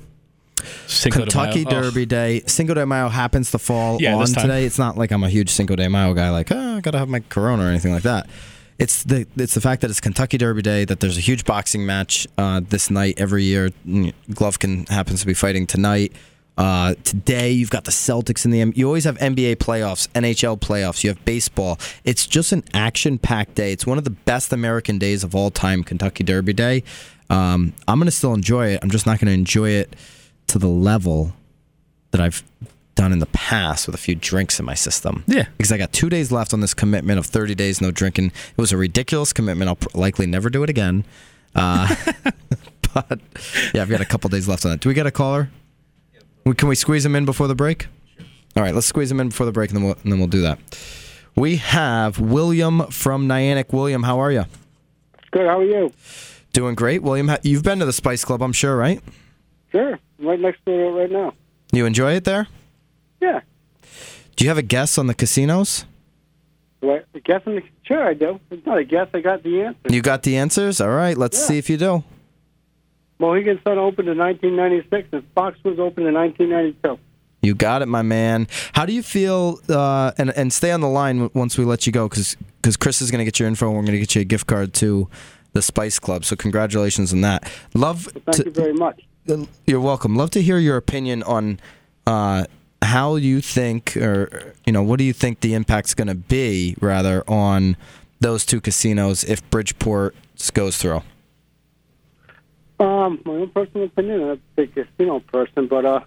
[0.88, 1.64] Cinco de Kentucky.
[1.66, 2.42] Oh, Derby Day.
[2.46, 4.64] Cinco de Mayo happens to fall Yeah, on today.
[4.64, 6.30] It's not like I'm a huge Cinco de Mayo guy.
[6.30, 8.26] Like, oh, I gotta have my Corona or anything like that.
[8.76, 10.84] It's the it's the fact that it's Kentucky Derby Day.
[10.84, 13.70] That there's a huge boxing match uh, this night every year.
[13.86, 16.12] Golovkin happens to be fighting tonight.
[16.58, 20.58] Uh, today you've got the Celtics in the M- you always have NBA playoffs, NHL
[20.58, 21.78] playoffs, you have baseball.
[22.04, 23.72] It's just an action-packed day.
[23.72, 26.82] It's one of the best American days of all time, Kentucky Derby Day.
[27.30, 28.80] Um, I'm gonna still enjoy it.
[28.82, 29.94] I'm just not gonna enjoy it
[30.48, 31.32] to the level
[32.10, 32.42] that I've
[32.96, 35.22] done in the past with a few drinks in my system.
[35.28, 35.46] Yeah.
[35.56, 38.26] Because I got two days left on this commitment of 30 days no drinking.
[38.26, 39.68] It was a ridiculous commitment.
[39.68, 41.04] I'll likely never do it again.
[41.54, 41.94] Uh,
[42.94, 43.20] but
[43.72, 44.80] yeah, I've got a couple days left on that.
[44.80, 45.50] Do we get a caller?
[46.48, 47.88] We- Can we squeeze them in before the break?
[48.56, 50.28] All right, let's squeeze them in before the break, and then we'll, and then we'll
[50.28, 50.58] do that.
[51.36, 53.72] We have William from Niantic.
[53.72, 54.44] William, how are you?
[55.30, 55.46] Good.
[55.46, 55.92] How are you?
[56.54, 57.30] Doing great, William.
[57.42, 59.00] You've been to the Spice Club, I'm sure, right?
[59.70, 59.98] Sure.
[60.18, 61.34] I'm right next to it right now.
[61.70, 62.48] You enjoy it there?
[63.20, 63.40] Yeah.
[64.36, 65.84] Do you have a guess on the casinos?
[66.80, 67.04] What?
[67.14, 67.42] I guess?
[67.46, 68.40] I'm, sure, I do.
[68.50, 69.08] It's not a guess.
[69.12, 69.78] I got the answer.
[69.90, 70.80] You got the answers?
[70.80, 71.46] All right, let's Yeah.
[71.46, 72.04] see if you do.
[73.18, 76.98] Mohegan Sun opened in 1996, and Foxwoods opened in 1992.
[77.42, 78.48] You got it, my man.
[78.72, 79.60] How do you feel?
[79.68, 83.00] Uh, and and stay on the line once we let you go, because because Chris
[83.00, 83.66] is going to get your info.
[83.66, 85.08] and We're going to get you a gift card to
[85.52, 86.24] the Spice Club.
[86.24, 87.50] So congratulations on that.
[87.74, 88.06] Love.
[88.06, 89.02] Thank to, you very much.
[89.66, 90.16] You're welcome.
[90.16, 91.60] Love to hear your opinion on
[92.06, 92.44] uh,
[92.82, 96.76] how you think, or you know, what do you think the impact's going to be,
[96.80, 97.76] rather, on
[98.20, 100.14] those two casinos if Bridgeport
[100.54, 101.02] goes through.
[102.80, 106.00] Um, my own personal opinion, I'm a big casino person, but uh,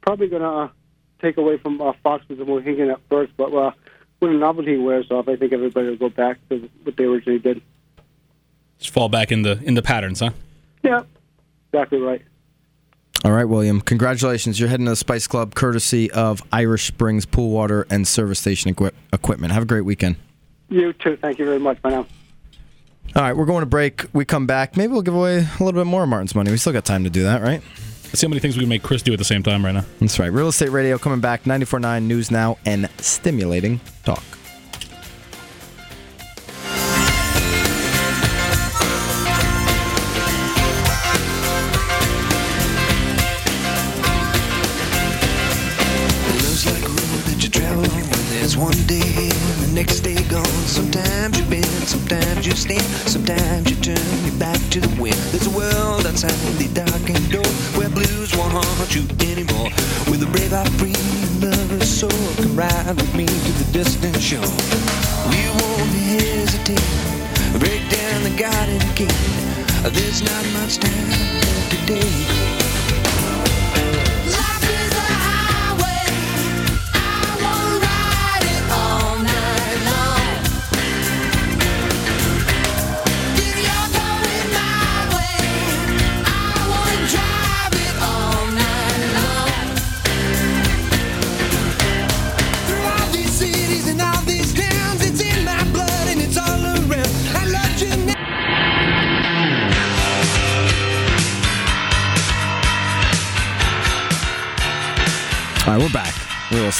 [0.00, 0.68] probably gonna uh,
[1.20, 3.32] take away from uh, Foxwoods and Mohegan at first.
[3.36, 3.70] But uh,
[4.18, 7.38] when the novelty wears off, I think everybody will go back to what they originally
[7.38, 7.62] did.
[8.78, 10.30] Just fall back in the in the patterns, huh?
[10.82, 11.02] Yeah,
[11.72, 12.22] exactly right.
[13.24, 13.80] All right, William.
[13.80, 14.60] Congratulations.
[14.60, 18.70] You're heading to the Spice Club courtesy of Irish Springs Pool Water and Service Station
[18.70, 19.52] equi- Equipment.
[19.52, 20.16] Have a great weekend.
[20.68, 21.16] You too.
[21.16, 21.82] Thank you very much.
[21.82, 22.06] Bye now.
[23.16, 24.04] All right, we're going to break.
[24.12, 24.76] We come back.
[24.76, 26.50] Maybe we'll give away a little bit more of Martin's money.
[26.50, 27.62] We still got time to do that, right?
[28.04, 29.72] Let's see how many things we can make Chris do at the same time right
[29.74, 29.84] now.
[30.00, 30.32] That's right.
[30.32, 31.44] Real Estate Radio coming back.
[31.44, 34.22] 94.9 News Now and stimulating talk.
[46.42, 48.02] Love's like a road that you travel on.
[48.30, 50.17] There's one day and the next day gone.
[50.68, 55.16] Sometimes you bend, sometimes you stand, sometimes you turn your back to the wind.
[55.32, 59.70] There's a world outside the darkened door where blues won't haunt you anymore.
[60.10, 60.92] With a brave heart free
[61.40, 64.44] lover's soul, come ride with me to the distant shore.
[65.32, 66.84] We won't hesitate,
[67.58, 69.16] break down the garden gate.
[69.88, 72.47] There's not much time today.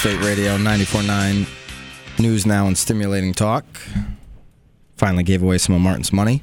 [0.03, 3.65] Real Estate Radio 94.9 News Now and Stimulating Talk.
[4.95, 6.41] Finally gave away some of Martin's money.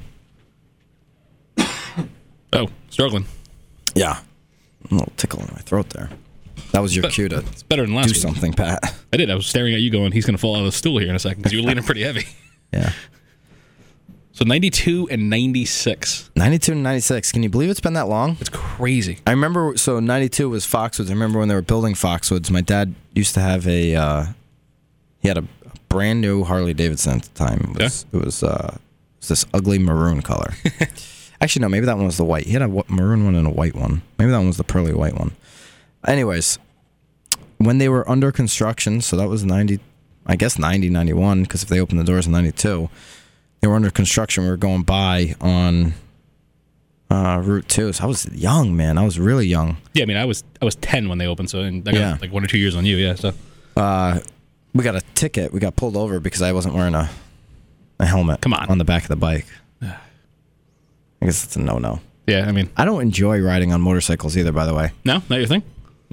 [2.53, 3.25] Oh, struggling.
[3.93, 4.19] Yeah.
[4.89, 6.09] A little tickle in my throat there.
[6.71, 8.21] That was your But- cue to It's better than last do week.
[8.21, 8.79] something, Pat.
[9.11, 9.29] I did.
[9.29, 11.09] I was staring at you, going, "He's going to fall out of the stool here
[11.09, 12.25] in a second because you were leaning pretty heavy."
[12.73, 12.91] Yeah.
[14.37, 16.29] So ninety-two and ninety-six.
[16.35, 17.31] 92 and 96.
[17.31, 18.37] Can you believe it's been that long?
[18.39, 19.17] It's crazy.
[19.25, 21.07] I remember, so 92 was Foxwoods.
[21.07, 24.25] I remember when they were building Foxwoods, my dad used to have a, uh,
[25.21, 25.45] he had a,
[25.89, 27.73] brand new Harley Davidson at the time.
[27.79, 28.81] It was, it was, uh, it
[29.21, 30.53] was this ugly maroon color.
[31.41, 32.45] Actually, no, maybe that one was the white.
[32.45, 34.03] He had a maroon one and a white one.
[34.19, 35.31] Maybe that one was the pearly white one.
[36.05, 36.59] Anyways,
[37.57, 39.79] when they were under construction, so that was 90,
[40.27, 42.87] I guess 90, 91, because if they opened the doors in 92,
[43.67, 44.45] they were under construction.
[44.45, 45.93] We were going by on
[47.11, 47.91] uh, Route 2.
[47.91, 48.97] So I was young, man.
[48.97, 49.75] I was really young.
[49.93, 51.99] Yeah, I mean, I was I was ten when they opened, so and I got
[51.99, 52.17] Yeah.
[52.21, 52.95] like one or two years on you.
[52.95, 53.33] Yeah, so
[53.75, 54.21] Uh,
[54.73, 55.51] we got a ticket.
[55.51, 57.09] We got pulled over because I wasn't wearing a,
[57.99, 58.69] a helmet Come on.
[58.69, 59.47] on the back of the bike.
[59.81, 61.99] I guess it's a no no.
[62.25, 64.91] yeah, I mean, I don't enjoy riding on motorcycles either, by the way.
[65.03, 65.63] no, not your thing.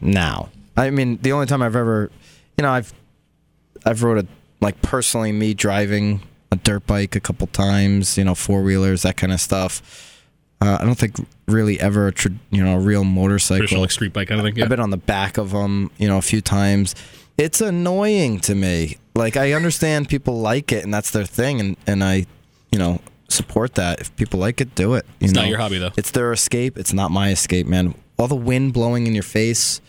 [0.01, 2.11] Now, I mean, the only time I've ever,
[2.59, 2.93] you know, I've,
[3.85, 4.27] I've rode a
[4.61, 6.21] like personally me driving
[6.55, 9.83] a dirt bike a couple times, you know, four wheelers, that kind of stuff.
[10.61, 13.81] Uh, I don't think really ever a tr- you know a real motorcycle.
[13.81, 14.57] Like street bike kind of thing.
[14.57, 14.65] Yeah.
[14.65, 16.95] I've been on the back of them, you know, a few times.
[17.37, 18.97] It's annoying to me.
[19.15, 22.25] Like I understand people like it and that's their thing, and and I,
[22.73, 24.01] you know, support that.
[24.01, 25.05] If people like it, do it.
[25.21, 25.43] You It's know?
[25.43, 25.91] not your hobby, though.
[25.97, 26.79] It's their escape.
[26.79, 27.95] It's not my escape, man.
[28.19, 29.81] All the wind blowing in your face.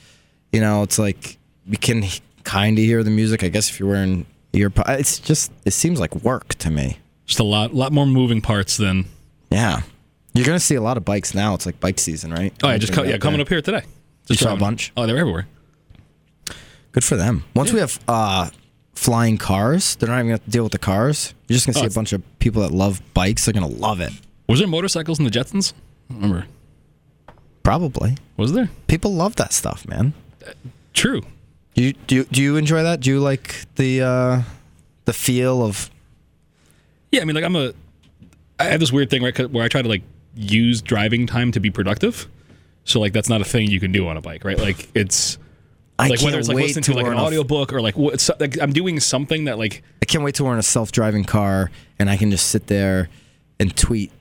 [0.52, 1.38] You know, it's like
[1.68, 2.04] you can
[2.44, 3.44] kind of hear the music.
[3.44, 4.26] I guess if you're wearing
[4.62, 7.00] earpods, it's just it seems like work to me.
[7.26, 9.06] Just a lot, lot more moving parts than.
[9.50, 9.82] Yeah,
[10.34, 11.54] you're gonna see a lot of bikes now.
[11.54, 12.54] It's like bike season, right?
[12.64, 13.84] Oh, yeah, just co- yeah, out coming up here today.
[14.28, 14.92] You saw a bunch?
[14.98, 15.48] Oh, they're everywhere.
[16.92, 17.44] Good for them.
[17.56, 18.50] Once we have uh,
[18.94, 21.34] flying cars, they're not even gonna have to deal with the cars.
[21.48, 23.46] You're just gonna Oh, see a bunch of people that love bikes.
[23.46, 24.12] They're gonna love it.
[24.48, 25.74] Was there motorcycles in the Jetsons?
[26.10, 26.48] I don't remember.
[27.64, 28.18] Probably.
[28.38, 28.70] Was there?
[28.88, 30.14] People love that stuff, man.
[30.94, 31.22] True.
[31.76, 33.02] Do you do you, do you enjoy that?
[33.02, 34.42] Do you like the uh,
[35.04, 35.90] the feel of
[37.12, 37.74] Yeah, I mean, like I'm a,
[38.60, 40.04] I have this weird thing right where I try to like
[40.36, 42.28] use driving time to be productive.
[42.86, 44.58] So like that's not a thing you can do on a bike, right?
[44.58, 45.38] Like it's
[46.00, 48.60] I like whether it's like listening to to like an audiobook or like what like
[48.62, 52.16] I'm doing something that like I can't wait to learn a self-driving car and I
[52.16, 53.10] can just sit there
[53.60, 54.12] and tweet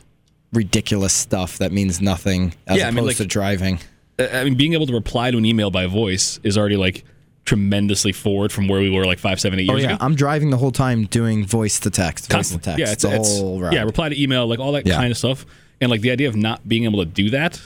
[0.53, 3.79] ridiculous stuff that means nothing as Yeah, I opposed mean, like- to driving.
[4.19, 7.05] I mean being able to reply to an email by voice is already like
[7.45, 10.05] tremendously forward from where we were like five seven eight Oh years yeah, ago.
[10.05, 13.15] I'm driving the whole time doing voice to text, voice to text, Yeah, it's, the
[13.15, 14.97] it's whole yeah, reply to email, like all that Yeah.
[14.97, 15.45] kind of stuff,
[15.81, 17.61] and like the idea of not being able to do that.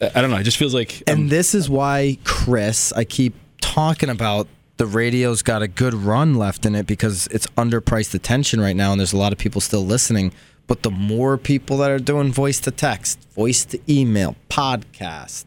[0.00, 0.36] I I don't know.
[0.36, 4.86] It just feels like And um, this is why Chris, I keep talking about the
[4.86, 8.98] radio's got a good run left in it because it's underpriced attention right now and
[9.00, 10.32] there's a lot of people still listening.
[10.66, 15.44] But the more people that are doing voice to text, voice to email, podcast,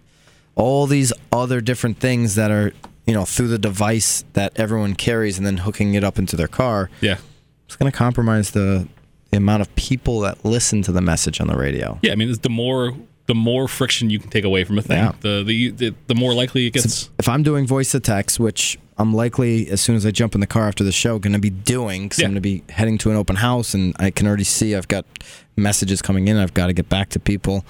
[0.55, 2.71] all these other different things that are,
[3.08, 6.47] you know, through the device that everyone carries and then hooking it up into their
[6.49, 7.18] car, yeah,
[7.66, 8.88] it's going to compromise the,
[9.32, 11.97] the amount of people that listen to the message on the radio.
[12.03, 12.12] yeah.
[12.12, 12.93] I mean, the more
[13.28, 15.12] the more friction you can take away from a thing, Yeah.
[15.22, 17.10] the, the the the more likely it gets.
[17.20, 20.39] if I'm doing voice to text, which I'm likely as soon as I jump in
[20.41, 22.26] the car after the show going to be doing, because Yeah.
[22.28, 24.88] I'm going to be heading to an open house, and I can already see I've
[24.88, 25.05] got
[25.58, 26.38] messages coming in.
[26.38, 27.66] I've got to get back to people.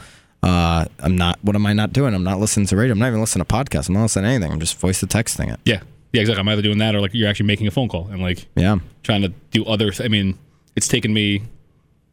[0.47, 1.39] Uh, I'm not.
[1.41, 2.13] What am I not doing?
[2.13, 2.93] I'm not listening to radio.
[2.93, 3.89] I'm not even listening to podcasts.
[3.89, 4.51] I'm not listening to anything.
[4.51, 5.59] I'm just voice to texting it.
[5.65, 5.81] Yeah,
[6.13, 6.39] yeah, exactly.
[6.39, 8.77] I'm either doing that or like you're actually making a phone call and like Yeah.
[9.03, 9.91] trying to do other.
[9.91, 10.37] Th- I mean,
[10.75, 11.43] it's taken me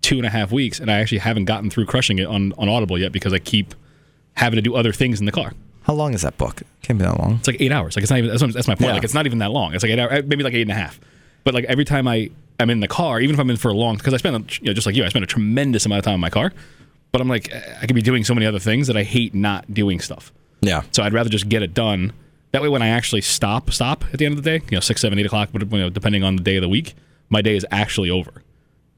[0.03, 2.69] two and a half weeks, and I actually haven't gotten through crushing it on on
[2.69, 3.75] Audible yet because I keep
[4.35, 5.53] having to do other things in the car.
[5.83, 6.63] How long is that book?
[6.83, 7.35] Can't be that long.
[7.35, 7.95] It's like eight hours.
[7.95, 8.31] Like it's not even.
[8.31, 8.89] That's, that's my point.
[8.89, 8.95] Yeah.
[8.95, 9.75] Like it's not even that long.
[9.75, 10.99] It's like eight hours, maybe like eight and a half.
[11.45, 13.75] But like every time I I'm in the car, even if I'm in for a
[13.75, 16.05] long, because I spend you know, just like you, I spend a tremendous amount of
[16.05, 16.53] time in my car.
[17.15, 19.73] But I'm like, I could be doing so many other things that I hate not
[19.73, 20.33] doing stuff.
[20.63, 20.83] Yeah.
[20.91, 22.13] So I'd rather just get it done.
[22.51, 24.81] That way, when I actually stop, stop at the end of the day, you know,
[24.81, 26.95] six, seven, eight o'clock, but you know, depending on the day of the week,
[27.29, 28.43] my day is actually over.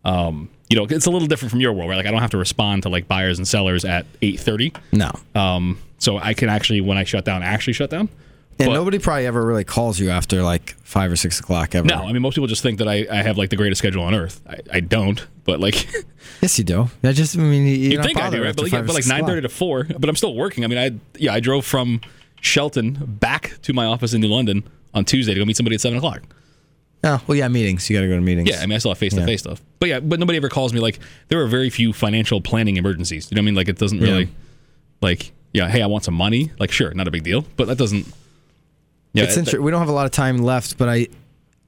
[0.02, 1.96] Um, you know, it's a little different from your world, right?
[1.96, 4.72] Like I don't have to respond to like buyers and sellers at eight thirty.
[4.92, 5.12] No.
[5.34, 8.08] Um, so I can actually, when I shut down, actually shut down.
[8.58, 11.86] And but- nobody probably ever really calls you after like five or six o'clock ever.
[11.86, 14.02] No, I mean most people just think that I, I have like the greatest schedule
[14.02, 14.40] on earth.
[14.48, 15.86] I, I don't, but like
[16.42, 16.88] Yes, you do.
[17.02, 17.36] I just.
[17.36, 18.54] I mean, you you think I do, right?
[18.54, 19.84] But, yeah, but like nine thirty to four.
[19.84, 20.64] But I'm still working.
[20.64, 22.00] I mean, I yeah, I drove from
[22.40, 24.62] Shelton back to my office in New London
[24.94, 26.22] on Tuesday to go meet somebody at seven o'clock.
[27.04, 27.88] Oh, well, yeah, meetings.
[27.88, 28.48] You got to go to meetings.
[28.50, 29.62] Yeah, I mean, I still have face to face stuff.
[29.78, 30.98] But yeah, but nobody ever calls me like
[31.28, 33.30] there are very few financial planning emergencies.
[33.30, 33.54] You know what I mean?
[33.54, 34.30] Like it doesn't really Yeah.
[35.00, 36.50] like yeah, hey, I want some money.
[36.58, 38.06] Like sure, not a big deal, but that doesn't.
[39.16, 39.62] Yeah, it's interesting.
[39.62, 41.08] We don't have a lot of time left, but I,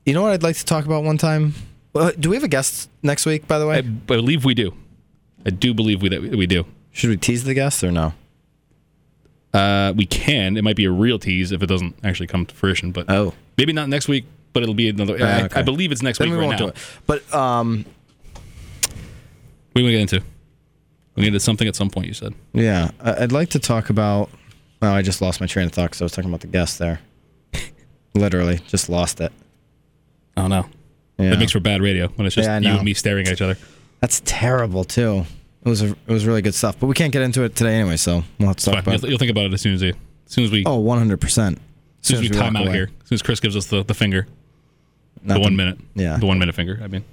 [0.05, 1.55] you know what I'd like to talk about one time.
[1.93, 3.49] Well, do we have a guest next week?
[3.49, 4.75] By the way, I believe we do.
[5.47, 6.67] I do believe we that we do.
[6.91, 8.13] should we tease the guest or no?
[9.55, 10.57] Uh, we can.
[10.57, 13.33] It might be a real tease if it doesn't actually come to fruition, but Oh,
[13.57, 14.27] maybe not next week.
[14.53, 15.15] But it'll be another.
[15.23, 15.61] I, okay.
[15.61, 16.67] I believe it's next then week we right won't now.
[16.67, 16.77] do it.
[17.07, 17.85] But um,
[19.75, 20.23] we gonna get into?
[21.15, 22.07] We get into something at some point.
[22.09, 22.35] You said.
[22.53, 24.31] yeah, I- I'd like to talk about.
[24.81, 26.79] Well, I just lost my train of thought because I was talking about the guest
[26.79, 27.01] there.
[28.15, 29.33] Literally, just lost it.
[30.37, 30.67] Oh no.
[31.19, 31.33] Yeah.
[31.33, 33.43] It makes for bad radio when it's just Yeah, you and me staring at each
[33.43, 33.57] other.
[34.01, 35.25] That's terrible too.
[35.65, 37.75] It was a, it was really good stuff, but we can't get into it today
[37.75, 37.97] anyway.
[37.97, 39.01] So we'll have to talk about.
[39.03, 39.91] You'll, you'll think about it as soon as you,
[40.27, 41.59] as soon as we, Oh, 100 percent.
[42.03, 42.91] as soon as we time out here.
[43.03, 44.27] As soon as Chris gives us the, the finger,
[45.25, 46.17] the one minute, Yeah.
[46.17, 46.79] the one minute finger.
[46.83, 47.05] I mean,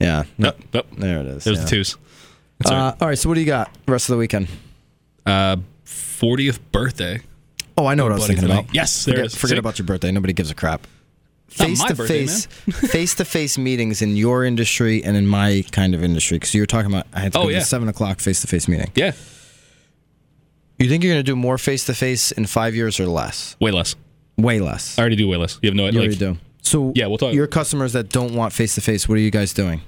[0.00, 0.24] Yeah.
[0.36, 0.86] No, Yep, yep.
[0.98, 1.44] there it is.
[1.44, 1.64] There's yeah.
[1.64, 1.96] the twos.
[2.64, 3.18] Uh, all right.
[3.18, 4.48] So what do you got the rest of the weekend?
[5.24, 7.20] Uh, 40th birthday.
[7.78, 8.60] Oh, I know what I was thinking tonight.
[8.60, 8.74] about.
[8.74, 9.34] Yes, there forget, is.
[9.34, 10.10] forget about your birthday.
[10.10, 10.82] Nobody gives a crap.
[11.58, 15.26] not Face my to birthday, face, face to face meetings in your industry and in
[15.26, 16.36] my kind of industry.
[16.36, 17.58] Because you were talking about, I had to Oh, go to yeah.
[17.60, 18.90] the seven o'clock face to face meeting.
[18.94, 19.12] Yeah,
[20.78, 23.56] You think you're going to do more face to face in five years or less?
[23.60, 23.94] way less.
[24.36, 24.98] Way less.
[24.98, 25.58] I already do way less.
[25.62, 26.00] You have no You idea.
[26.00, 26.36] already do.
[26.62, 29.30] So Yeah, we'll talk- Your customers that don't want face to face, what are you
[29.30, 29.80] guys doing?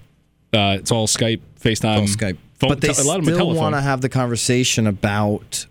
[0.54, 2.38] uh, it's all Skype, FaceTime, Skype.
[2.58, 3.56] phone, but they a lot of them are still telephone.
[3.56, 5.66] want to have the conversation about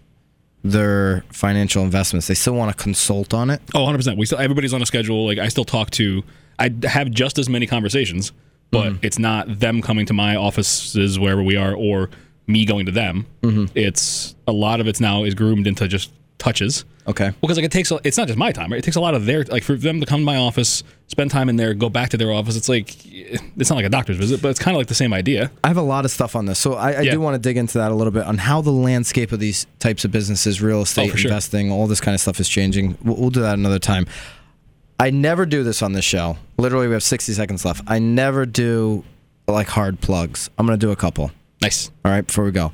[0.72, 2.28] their financial investments.
[2.28, 3.61] They still want to consult on it.
[3.74, 4.18] Oh, 100 percent.
[4.18, 5.26] We still everybody's on a schedule.
[5.26, 6.24] Like I still talk to.
[6.59, 8.32] I have just as many conversations,
[8.72, 9.05] but Mm-hmm.
[9.05, 12.09] it's not them coming to my offices wherever we are, or
[12.47, 13.26] me going to them.
[13.43, 13.65] Mm-hmm.
[13.78, 16.86] It's a lot of it's now is groomed into just touches.
[17.08, 17.26] Okay.
[17.26, 18.80] Well, Because like it takes a, it's not just my time, right?
[18.80, 21.32] It takes a lot of their like for them to come to my office, spend
[21.32, 22.56] time in there, go back to their office.
[22.58, 25.14] It's like it's not like a doctor's visit, but it's kind of like the same
[25.14, 25.50] idea.
[25.64, 27.12] I have a lot of stuff on this, so I, I Yeah.
[27.12, 29.66] do want to dig into that a little bit on how the landscape of these
[29.80, 31.30] types of businesses, real oh, estate Oh, sure.
[31.32, 32.98] investing, all this kind of stuff is changing.
[33.04, 34.06] We'll, we'll do that another time.
[35.00, 36.38] I never do this on this show.
[36.58, 37.84] Literally, we have 60 seconds left.
[37.88, 39.04] I never do
[39.48, 40.50] like hard plugs.
[40.58, 41.32] I'm gonna do a couple.
[41.62, 41.90] Nice.
[42.04, 42.74] All right, before we go.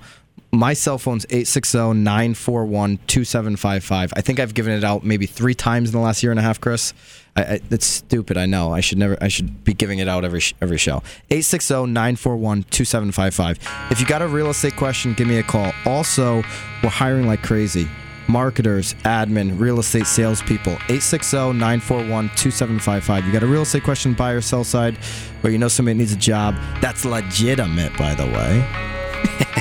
[0.53, 4.13] My cell phone's 860-941-2755.
[4.15, 6.43] I think I've given it out maybe three times in the last year and a
[6.43, 6.93] half, Chris.
[7.35, 8.71] I, I, stupid, I know.
[8.71, 9.17] I should never.
[9.19, 11.01] I should be giving it out every every show.
[11.31, 13.91] 860-941-2755.
[13.91, 15.73] If you got a real estate question, give me a call.
[15.87, 16.43] Also,
[16.83, 17.89] we're hiring like crazy.
[18.27, 20.75] Marketers, admin, real estate salespeople.
[20.75, 23.25] 860-941-2755.
[23.25, 24.99] You got a real estate question, buy or sell side,
[25.43, 26.53] or you know somebody needs a job.
[26.79, 28.63] That's legitimate, by the way.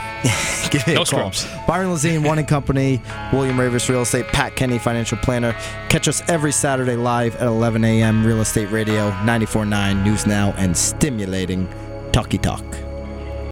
[0.71, 1.33] Give me No a call.
[1.33, 1.47] scrubs.
[1.67, 3.01] Byron Lazine, One and Company,
[3.33, 5.53] William Raveis Real Estate, Pat Kenny, Financial Planner.
[5.89, 8.25] Catch us every Saturday live at 11 a.m.
[8.25, 11.69] Real Estate Radio, 94.9 News Now, and stimulating
[12.13, 12.63] Talkie Talk.